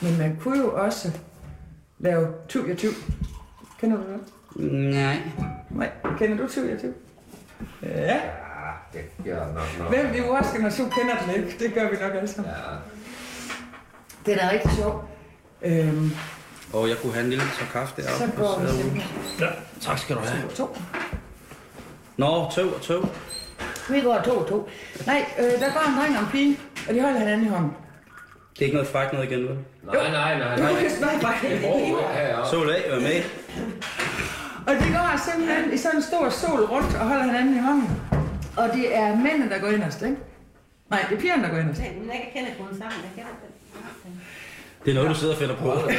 [0.00, 1.10] Men man kunne jo også
[1.98, 2.92] lave 20 ja 20.
[3.80, 4.72] Kender du det?
[4.72, 5.18] Nej.
[5.70, 6.94] Nej, kender du 20 ja 20?
[7.82, 8.20] Ja.
[8.92, 9.88] Det gør nok nok.
[9.88, 11.56] Hvem i vores generation kender den ikke?
[11.64, 12.52] Det gør vi nok alle sammen.
[12.52, 12.76] Ja.
[14.26, 15.04] Det er da rigtig sjovt.
[15.62, 16.10] Øhm,
[16.72, 18.18] Og jeg kunne have en lille tår kaffe deroppe.
[18.18, 19.48] så går vi simpelthen
[19.80, 20.48] Tak skal du have.
[20.50, 20.76] to.
[22.16, 23.08] Nå, tog og tog.
[23.90, 24.68] Vi går to og to.
[25.06, 26.58] Nej, øh, der går en dreng og en pige,
[26.88, 27.72] og de holder hinanden i hånden.
[28.52, 29.58] Det er ikke noget frækt noget igen, vel?
[29.82, 30.72] Nej, nej, nej, nej.
[30.72, 31.70] kan jeg bare helt Det
[32.14, 32.44] er ja.
[32.50, 33.22] Så af, vær med.
[34.68, 38.00] Og de går simpelthen i sådan en stor sol rundt og holder hinanden i hånden.
[38.56, 40.16] Og det er mændene, der går inderst, ikke?
[40.90, 41.80] Nej, det er pigerne, der går inderst.
[41.80, 43.00] Men jeg kender kun sammen.
[43.06, 43.50] Jeg kender den.
[44.84, 45.70] Det er noget, du sidder og finder på.
[45.74, 45.96] Det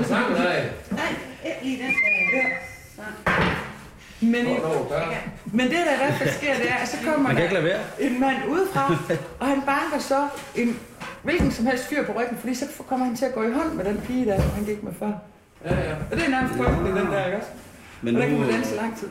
[0.00, 0.70] er sang, nej.
[0.90, 1.92] Nej, ikke lige den.
[2.34, 3.71] der.
[4.22, 5.02] Men, Nå, nå, der.
[5.52, 7.42] men det, der i hvert fald sker, det er, at så kommer Man kan der
[7.42, 7.80] ikke lade være.
[8.00, 8.94] en mand udefra,
[9.40, 10.78] og han banker så en
[11.22, 13.72] hvilken som helst fyr på ryggen, fordi så kommer han til at gå i hånd
[13.72, 15.12] med den pige der, han gik med før.
[15.64, 15.94] Ja, ja.
[16.10, 17.48] Og det er nærmest frygteligt, den der, ikke også?
[18.02, 19.08] Men Og der kan nu, man danse lang tid.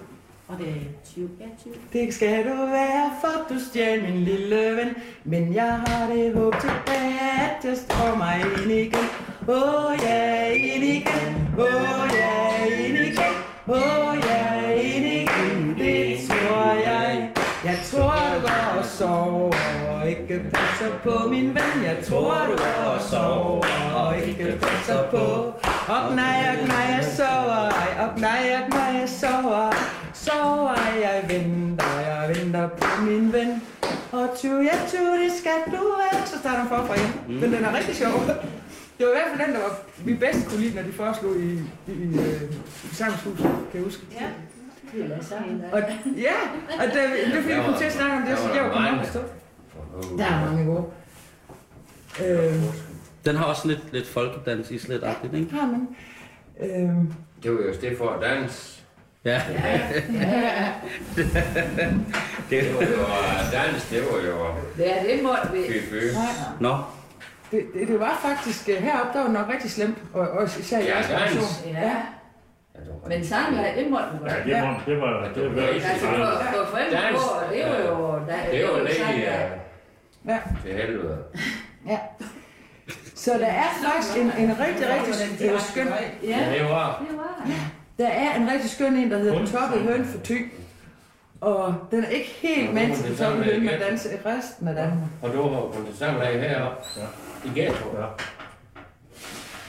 [0.47, 0.73] Og det er
[1.13, 1.29] 20.
[1.39, 1.73] Ja, 20.
[1.93, 4.89] Det skal du være, for du stjal min lille ven.
[5.23, 9.05] Men jeg har det håb tilbage, at jeg står mig ind igen.
[9.47, 11.47] Åh oh, ja, ind igen.
[11.59, 13.33] Åh oh, ja, ind igen.
[13.67, 14.15] Åh oh,
[19.01, 19.51] sover
[19.91, 21.83] og ikke passer på min ven.
[21.83, 25.25] Jeg tror, du går og sover og ikke passer på.
[25.93, 27.91] Og nej, og nej, jeg sover ej.
[28.03, 29.71] Og nej, og nej, jeg sover
[30.13, 30.75] Sover
[31.05, 33.61] jeg venter, jeg venter på min ven.
[34.11, 36.27] Og tu, ja, tu, det skal du være.
[36.27, 37.13] Så starter den forfra igen.
[37.27, 37.33] Mm.
[37.33, 38.13] Men den er rigtig sjov.
[38.97, 41.35] Det var i hvert fald den, der var, vi bedst kunne lide, når de foreslog
[41.35, 41.51] i,
[41.87, 42.41] i, i, øh,
[42.91, 44.03] i Samshuset, kan jeg huske.
[44.21, 44.27] Ja.
[44.93, 45.63] Det er da sammen.
[45.71, 45.79] Og,
[46.17, 46.33] ja,
[46.79, 48.71] og det, det er fordi, vi kom til at snakke om det, så jeg var
[48.73, 49.19] kommet op og stå.
[50.17, 50.85] Der er mange gode.
[52.25, 52.53] Øh,
[53.25, 55.53] den har også lidt, lidt folkedans i slet-agtigt, ikke?
[55.55, 55.87] har man.
[56.61, 56.89] Øh,
[57.43, 58.81] Det var jo det for at danse.
[59.25, 59.41] Ja.
[62.49, 62.97] Det var jo
[63.51, 64.45] dans, det var jo
[64.77, 65.63] Det er det måtte vi.
[65.67, 66.13] fy fy.
[66.13, 66.25] nej,
[66.59, 66.77] Nå,
[67.51, 70.79] det, det, det, var faktisk øh, heroppe, der var nok rigtig slemt, og, og især
[70.79, 71.21] i Ja, jeres dans.
[71.31, 71.73] generation.
[71.73, 71.95] Ja,
[73.07, 74.07] men sangleg, det måtte
[74.45, 74.85] vi Ja, godt.
[74.85, 77.15] det var, det var, det var ikke Altså, så for, for forældre Dans.
[77.17, 78.13] på, det var jo...
[78.27, 79.31] Der, Det var jo længe
[80.27, 80.39] Ja.
[80.63, 81.17] Til helvede.
[81.87, 81.99] Ja.
[83.15, 85.87] Så der er faktisk en, en rigtig, rigtig øh, skøn...
[86.23, 87.03] Ja, det var.
[87.09, 87.53] Det var det.
[87.97, 90.33] Der er en rigtig skøn en, der hedder toppede høn for ty.
[91.41, 94.67] Og den er ikke helt Ja, med til det toppede høn, men danser i resten
[94.67, 95.09] af Danmark.
[95.21, 96.83] Og du har på det samme lag heroppe.
[96.97, 97.05] Ja.
[97.49, 97.85] I Ghetto.
[97.97, 98.05] Ja.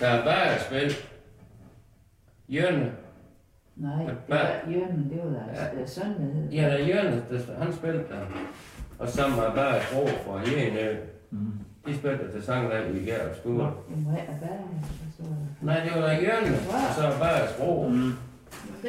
[0.01, 0.97] Der er bare spil.
[2.49, 2.91] Jørgen.
[3.77, 5.87] Nej, det var Jørgen, det var der ja.
[5.87, 6.57] søn, der.
[6.57, 8.21] Ja, der er Jørgen, der, han spillede der.
[8.99, 10.99] Og sammen med bare et ro fra Jene.
[11.31, 11.53] Mm.
[11.87, 13.59] De spillede til sanglag i Gærup skole.
[13.59, 13.73] Det
[14.29, 14.35] og
[15.17, 15.25] så...
[15.63, 16.55] Nej, det var der Jørgen.
[16.55, 17.89] Og så bare et ro.
[17.89, 18.13] Mm.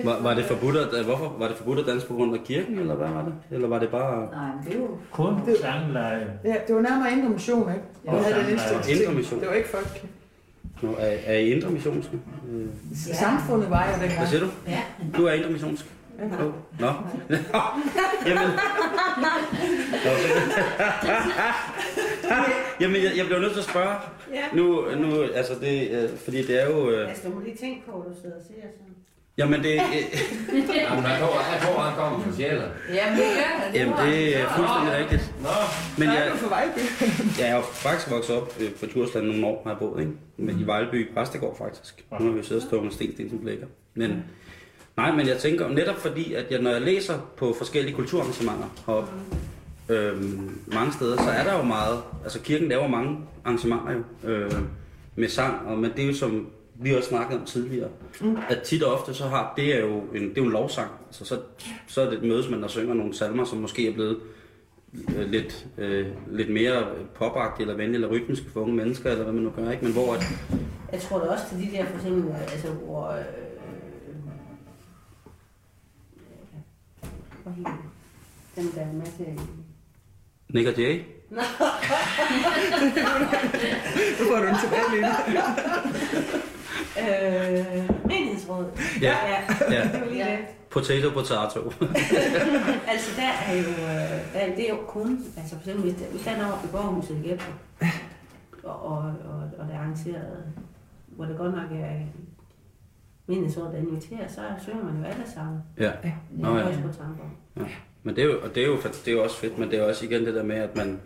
[0.03, 2.79] Var, var det forbudt at, hvorfor var det forbudt at danse på grund af kirken,
[2.79, 3.33] eller hvad var det?
[3.51, 4.87] Eller var det bare Nej, men det jo...
[5.11, 6.39] Kun sangleje.
[6.43, 7.83] Ja, det var nærmere indre mission, ikke?
[8.05, 8.13] Ja.
[8.13, 9.01] Jeg havde.
[9.01, 9.39] Indre mission?
[9.39, 10.05] Det var ikke folk.
[10.81, 12.19] Nå, er, er I indre missionske?
[12.51, 12.67] Øh,
[13.07, 13.13] Ja.
[13.15, 14.27] Samfundet var jo Hvad dengang.
[14.29, 14.47] siger du?
[14.67, 14.81] Ja.
[15.17, 15.85] Du er indre missionsk?
[16.19, 16.27] Ja.
[16.27, 16.51] Nå.
[16.79, 16.87] Nå.
[18.27, 18.49] Jamen.
[20.05, 20.09] Nå,
[22.81, 23.95] Jamen, jeg, jeg bliver nødt til at spørge.
[24.33, 24.43] Ja.
[24.53, 26.89] Nu, nu altså det, øh, fordi det er jo...
[26.89, 28.95] Øh, Altså, du må lige tænke på, at du sidder og ser sådan.
[29.37, 29.79] Jamen, det, øh,
[30.83, 32.71] Jamen, jeg tror, jeg tror, han kommer fra Sjælland.
[32.93, 33.75] Jamen, det gør han.
[33.75, 35.33] jamen, det er fuldstændig rigtigt.
[35.41, 35.49] Nå,
[35.97, 36.79] Men jeg, du fra Vejlby.
[37.39, 40.11] jeg er jo faktisk vokset op øh, på Djursland nogle år, har jeg boet, ikke?
[40.37, 42.05] Men i Vejleby i Præstegård faktisk.
[42.19, 43.67] Nu har vi jo siddet og stået med sten, sten som blækker.
[43.93, 44.23] Men,
[44.97, 49.11] nej, men jeg tænker netop fordi, at jeg, når jeg læser på forskellige kulturarrangementer heroppe,
[49.89, 54.51] øhm, mange steder, så er der jo meget, altså kirken laver mange arrangementer jo, øh,
[55.15, 56.47] med sang, og men det er jo som
[56.83, 57.89] vi også snakkede om tidligere,
[58.21, 58.37] mm.
[58.49, 60.91] at tit og ofte så har, det er jo en, det er jo en lovsang,
[61.07, 61.39] altså så,
[61.87, 64.19] så er det et mødes, man der synger nogle salmer, som måske er blevet
[65.15, 69.33] øh, lidt, øh, lidt mere popagtige eller venlige eller rytmiske for unge mennesker, eller hvad
[69.33, 69.83] man nu gør, ikke?
[69.83, 70.23] Men hvor at,
[70.91, 73.09] Jeg tror da også til de der for eksempel, øh, altså, hvor...
[73.09, 73.25] Øh,
[77.45, 77.67] det?
[78.55, 79.39] dem, der er med til...
[80.49, 81.03] Nick og Jay,
[84.19, 85.07] Nu får du en tilbage lige.
[86.99, 88.65] Øh, menighedsråd.
[89.01, 89.15] Ja.
[89.27, 89.39] ja.
[89.75, 89.83] Ja.
[89.93, 90.37] Det var lige det.
[90.69, 91.59] potato potato.
[92.91, 96.07] Altså, der er jo, øh, der, det er jo kun, altså for eksempel, hvis der,
[96.11, 97.51] hvis der er noget i Borghuset i Gæbro,
[98.63, 100.43] og, og, og, og det er arrangeret,
[101.07, 101.95] hvor det godt nok er
[103.27, 105.59] menighedsråd, der inviterer, så synger man jo alle sammen.
[105.79, 105.91] ja.
[106.31, 106.67] Nå, ja.
[106.67, 107.67] Også på Tamborg.
[108.03, 109.79] Men det er, jo, og det, er jo, det er jo også fedt, men det
[109.79, 110.99] er også igen det der med, at man,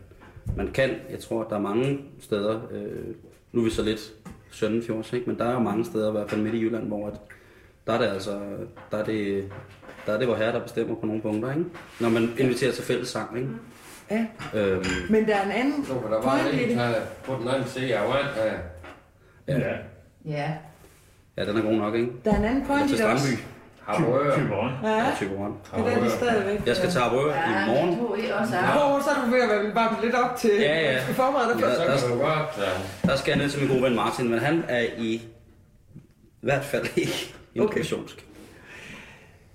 [0.56, 3.16] man kan, jeg tror, at der er mange steder, øh,
[3.52, 4.14] nu er vi så lidt
[4.52, 5.30] Søndenfjords, ikke?
[5.30, 7.14] men der er jo mange steder, i hvert fald midt i Jylland, hvor at,
[7.88, 8.40] der er det altså,
[8.92, 9.52] der er det,
[10.06, 11.66] der er det, hvor herre, der bestemmer på nogle punkter, ikke?
[12.00, 13.50] Når man inviterer til fælles sang, ikke?
[14.12, 14.26] Ja.
[14.54, 16.76] Øhm, Men der er en anden så kan der bare i lige det.
[16.76, 16.96] tage
[17.26, 18.58] på den anden side af vand.
[19.48, 19.58] Ja.
[20.26, 20.52] Ja.
[21.38, 22.12] ja, den er god nok, ikke?
[22.26, 23.28] Der er en anden point i det også.
[23.88, 24.36] Harboøre.
[24.36, 24.72] Typeron.
[24.84, 25.06] Ja, ja.
[25.18, 25.58] Typeron.
[25.86, 26.68] det er det stadigvæk.
[26.68, 28.20] Jeg skal til Harboøre i Ja, morgen.
[28.20, 28.96] I af.
[28.96, 30.52] oh, så er du ved at være bare lidt op til...
[30.60, 31.02] Ja, ja.
[31.04, 31.98] Skal forberede dig Ja.
[31.98, 32.58] Så kan du godt...
[32.58, 35.22] Uh, Der skal jeg ned til min gode ven Martin, men han er i,
[36.42, 38.27] hvert fald ikke informationsk.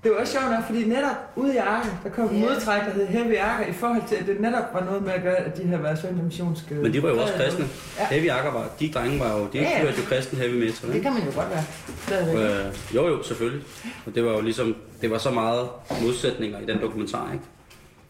[0.03, 2.49] Det var også sjovt nok, fordi netop ude i Arke, der kom en Ja.
[2.49, 5.23] modtræk, der hed Heavy Arke, i forhold til, at det netop var noget med at
[5.23, 6.75] gøre, at de her været søndag missionske...
[6.75, 7.65] Men de var jo også kristne.
[7.99, 8.07] Ja.
[8.07, 9.81] Heavy Akker var, de drenge var jo, de Ja, ja.
[9.83, 10.89] hørte jo kristen heavy metal.
[10.89, 11.05] Det Ikke?
[11.05, 11.65] kan man jo godt være.
[12.07, 12.67] Stadigvæk.
[12.67, 13.65] Øh, jo jo, selvfølgelig.
[14.07, 15.69] Og det var jo ligesom, det var så meget
[16.03, 17.45] modsætninger i den dokumentar, ikke?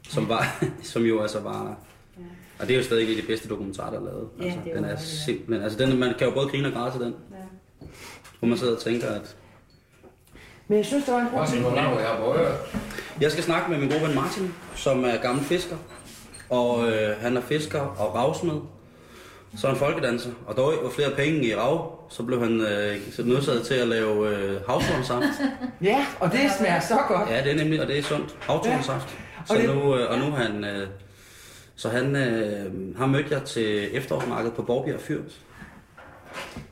[0.08, 0.62] Som, var,
[0.92, 1.76] som jo altså var...
[2.58, 4.28] Og det er jo stadig ikke de bedste dokumentarer, der er lavet.
[4.40, 5.04] Ja, Altså, det er den er det, ja.
[5.26, 5.62] simpelthen...
[5.64, 7.14] Altså, den, man kan jo både grine og græde til den.
[7.30, 7.86] Ja.
[8.38, 9.36] Hvor man sidder og tænker, at...
[10.72, 11.64] Men jeg synes, der var en god ting.
[13.20, 15.76] Jeg skal snakke med min gode ven Martin, som er gammel fisker.
[16.50, 18.60] Og øh, han er fisker og ravsmed.
[19.56, 20.30] Så er han folkedanser.
[20.46, 23.88] Og dog var flere penge i rav, så blev han øh, så nødsaget til at
[23.88, 25.22] lave øh, havtornsaft.
[25.82, 27.30] Ja, og det smager så godt.
[27.30, 28.36] Ja, det er nemlig, og det er sundt.
[28.40, 29.08] Havtornsaft.
[29.38, 30.64] Og Så det- nu, øh, og nu han...
[30.64, 30.86] Øh,
[31.76, 35.40] så han øh, har mødt jeg til efterårsmarkedet på Borbjerg Fyrs.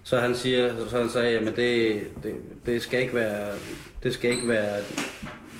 [0.02, 2.34] Så han siger, så han sagde, at det, det,
[2.66, 3.54] det, skal ikke være,
[4.02, 4.76] det skal ikke være,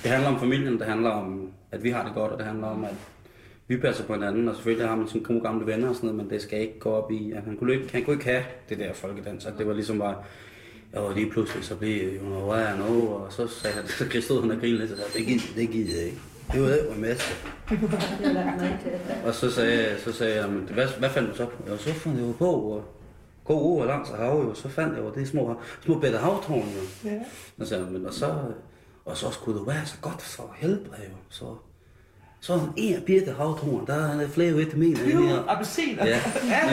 [0.03, 2.67] det handler om familien, det handler om, at vi har det godt, og det handler
[2.67, 2.95] om, at
[3.69, 6.23] vi passer på hinanden, og selvfølgelig har man sine gode gamle venner og sådan noget,
[6.23, 8.43] men det skal ikke gå op i, at han kunne ikke, han kunne ikke have
[8.69, 10.17] det der folkedans, at det var ligesom bare,
[10.93, 14.21] og lige pludselig så blev jeg jo noget jeg nu, og så sagde han, så
[14.21, 16.21] stod han og grinede lidt, og sagde, det gider, det gider jeg ikke.
[16.53, 17.35] Det var det, var masse.
[19.27, 21.71] Og så sagde, så sagde jeg, men hvad, hvad fandt du så på?
[21.71, 23.00] Ja, så fandt jeg på, og
[23.51, 27.11] gå over langs hav, jo, så fandt jeg jo det små, små bedre havtårn, jo.
[27.11, 27.19] Ja.
[27.61, 28.35] Og så, men, og så,
[29.05, 31.17] og så skulle det være så godt for helbred, jo.
[31.29, 31.45] Så,
[32.41, 35.45] så en bitte havtårn, der er flere vitaminer i her.
[35.49, 36.07] appelsiner.
[36.07, 36.21] Ja,
[36.55, 36.65] ja.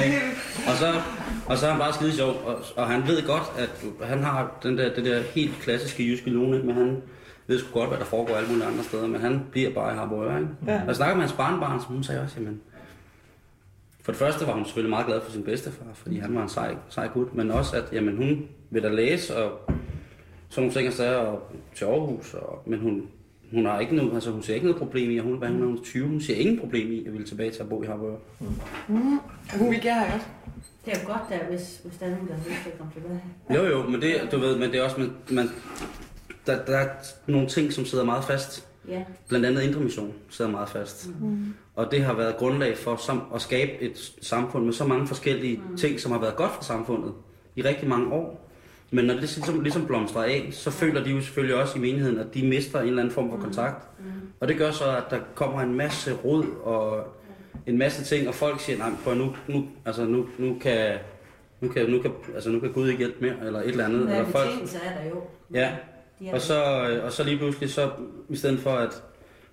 [0.72, 1.02] Og så,
[1.46, 4.60] og så er han bare skide sjov, og, og han ved godt, at han har
[4.64, 7.02] den der, det der helt klassiske jyske lune, men han
[7.48, 9.98] ved sgu godt, hvad der foregår alle mulige andre steder, men han bliver bare i
[9.98, 10.52] Harboøre, ikke?
[10.68, 10.82] Ja.
[10.82, 12.62] Og jeg snakker med hans barnbarn, som hun sagde også, jamen,
[14.08, 16.50] For det første var hun selvfølgelig meget glad for sin bedstefar, fordi han var en
[16.50, 19.60] sej, sej gut, men også at jamen, hun vil da læse og
[20.50, 23.08] sådan nogle ting og sager og til Aarhus, og, men hun,
[23.54, 25.78] hun, har ikke noget, altså, hun ser ikke noget problem i, at hun, hvad, hun
[25.78, 28.18] er 20, hun ser ingen problem i at ville tilbage til at bo i Harboøre.
[28.88, 29.20] Mm.
[29.60, 30.26] Hun vil gerne også.
[30.86, 32.78] Det er jo godt, der, hvis, hvis der er nogen, der har lyst til at
[32.78, 33.22] komme tilbage.
[33.56, 35.50] Jo, jo, men det, du ved, men det er også, man, man,
[36.46, 36.88] der, der er
[37.28, 38.68] nogle ting, som sidder meget fast.
[38.88, 39.04] Ja.
[39.28, 41.10] Blandt andet Indre Mission sidder meget fast.
[41.22, 41.54] Mm.
[41.76, 45.62] Og det har været grundlag for som, at skabe et samfund med så mange forskellige
[45.70, 45.78] mm.
[45.78, 47.14] ting, som har været godt for samfundet
[47.56, 48.50] i rigtig mange år.
[48.92, 52.20] Men når det ligesom, ligesom blomstrer af, så føler de jo selvfølgelig også i menigheden,
[52.20, 54.00] at de mister en eller anden form for kontakt.
[54.00, 54.06] Mm.
[54.40, 57.04] Og det gør så, at der kommer en masse rod og
[57.66, 60.98] en masse ting, og folk siger, nej, prøv nu, nu, altså nu, nu kan,
[61.62, 64.00] nu kan, nu kan, altså nu kan Gud ikke hjælpe mere, eller et eller andet.
[64.00, 65.22] Men eller folk, er der jo.
[65.54, 65.76] Ja,
[66.34, 67.92] og så, øh, og så lige pludselig, så
[68.30, 69.04] i stedet for at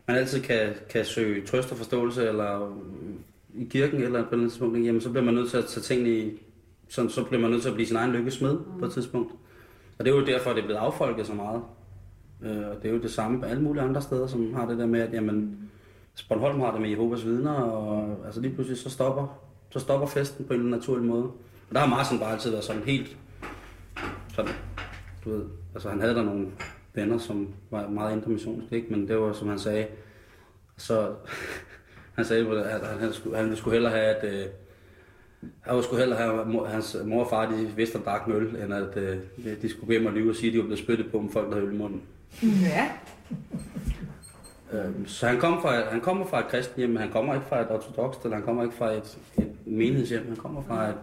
[0.07, 2.71] man altid kan, kan søge trøst og forståelse, eller øh,
[3.55, 5.65] i kirken eller på et eller andet tidspunkt, jamen så bliver man nødt til at
[5.65, 6.43] tage tingene i,
[6.89, 8.79] sådan, så bliver man nødt til at blive sin egen lykkesmed mm.
[8.79, 9.33] på et tidspunkt.
[9.99, 11.62] Og det er jo derfor, at det er blevet affolket så meget.
[12.43, 14.79] Øh, og det er jo det samme på alle mulige andre steder, som har det
[14.79, 15.71] der med, at jamen,
[16.29, 19.41] Bornholm har det med Jehovas vidner, og altså lige pludselig så stopper,
[19.71, 21.25] så stopper festen på en naturlig måde.
[21.69, 23.17] Og der har Martin bare altid været sådan helt,
[24.35, 24.53] sådan,
[25.25, 25.45] du ved,
[25.75, 26.47] altså han havde der nogle
[26.95, 28.89] venner, som var meget indre missionske, ikke?
[28.91, 29.87] men det var, som han sagde,
[30.77, 31.09] så
[32.16, 34.47] han sagde, at han, han, skulle, han skulle hellere have, at øh,
[35.61, 38.75] han skulle hellere have, at hans mor og far, de vidste at drak møl, end
[38.75, 39.18] at øh,
[39.62, 41.47] de- skulle hjem og lyve og sige, at de var blevet spyttet på med folk,
[41.49, 42.03] der havde øl i munden.
[42.43, 42.91] Ja.
[44.72, 47.47] Øhm, Så han, kom fra, han kommer fra et kristen hjem, men han kommer ikke
[47.47, 50.27] fra et ortodox, eller han kommer ikke fra et, et menighedshjem.
[50.29, 50.95] Han kommer fra et,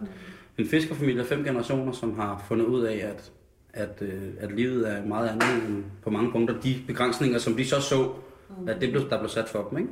[0.58, 3.32] en fiskerfamilie af fem generationer, som har fundet ud af, at,
[3.74, 6.60] at, øh, at livet er meget andet end på mange punkter.
[6.60, 8.12] De begrænsninger, som de så så,
[8.68, 9.78] at det blev, der blev sat for dem.
[9.78, 9.90] Ikke?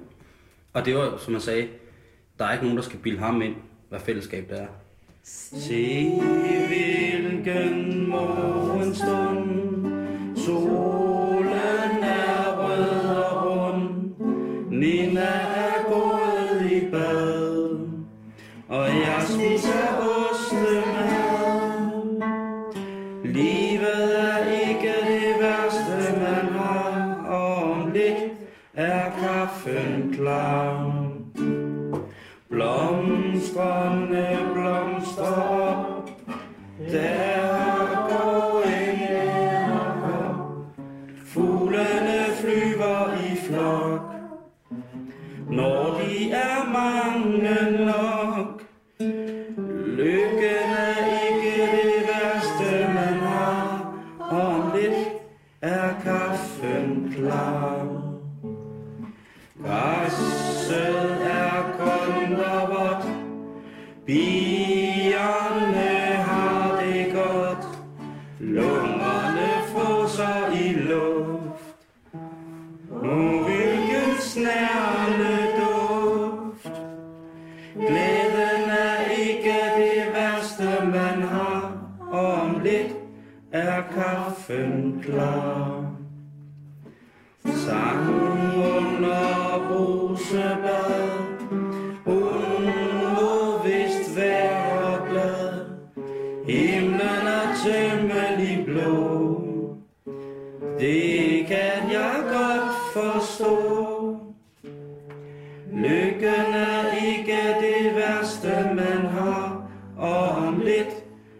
[0.72, 1.68] Og det var, som man sagde,
[2.38, 3.54] der er ikke nogen, der skal bilde ham ind,
[3.88, 4.66] hvad fællesskab det er.
[5.22, 6.10] Se
[6.68, 9.70] hvilken morgenstund
[10.36, 11.09] Solen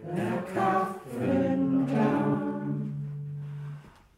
[0.07, 2.41] er kaffen klar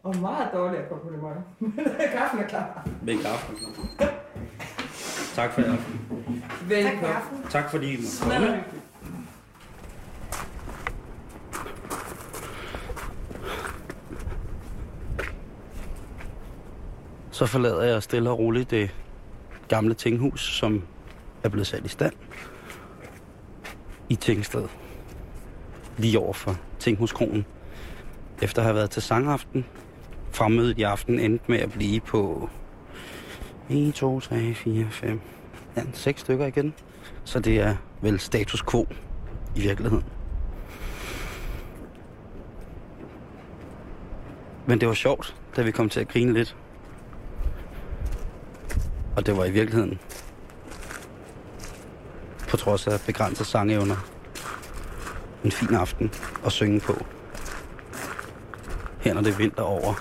[0.03, 1.41] Og meget dårligere komplimenter.
[2.17, 2.87] Kaffen er klar.
[3.01, 3.55] Med kaffen.
[5.35, 6.01] Tak for i aften.
[6.67, 7.43] Velkommen.
[7.49, 8.63] Tak fordi I måtte komme.
[17.31, 18.95] Så forlader jeg stille og roligt det
[19.67, 20.83] gamle tinghus, som
[21.43, 22.13] er blevet sat i stand
[24.09, 24.67] i Tingsted.
[25.97, 27.45] Lige over for Tinghuskronen.
[28.41, 29.65] Efter at have været til sangaften,
[30.31, 32.49] fremmødet i aften endte med at blive på
[33.69, 35.21] 1, 2, 3, 4, 5,
[35.77, 36.73] ja, 6 stykker igen.
[37.23, 38.87] Så det er vel status quo
[39.55, 40.05] i virkeligheden.
[44.65, 46.55] Men det var sjovt, da vi kom til at grine lidt.
[49.15, 49.99] Og det var i virkeligheden,
[52.49, 54.12] på trods af begrænset sangevner,
[55.43, 56.11] en fin aften
[56.45, 57.05] at synge på.
[58.99, 59.93] Her når det er vinter over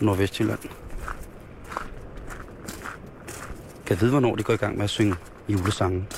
[0.00, 0.58] Nordvestjylland.
[3.86, 5.16] Kan jeg vide, hvornår de går i gang med at synge
[5.48, 6.08] julesangen?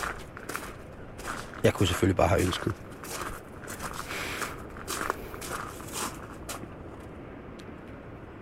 [1.62, 2.74] Jeg kunne selvfølgelig bare have ønsket.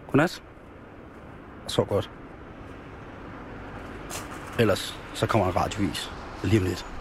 [0.07, 0.43] Godnat.
[1.67, 2.11] Så godt.
[4.59, 6.13] Ellers så kommer en radiovis
[6.45, 6.94] lige om lidt.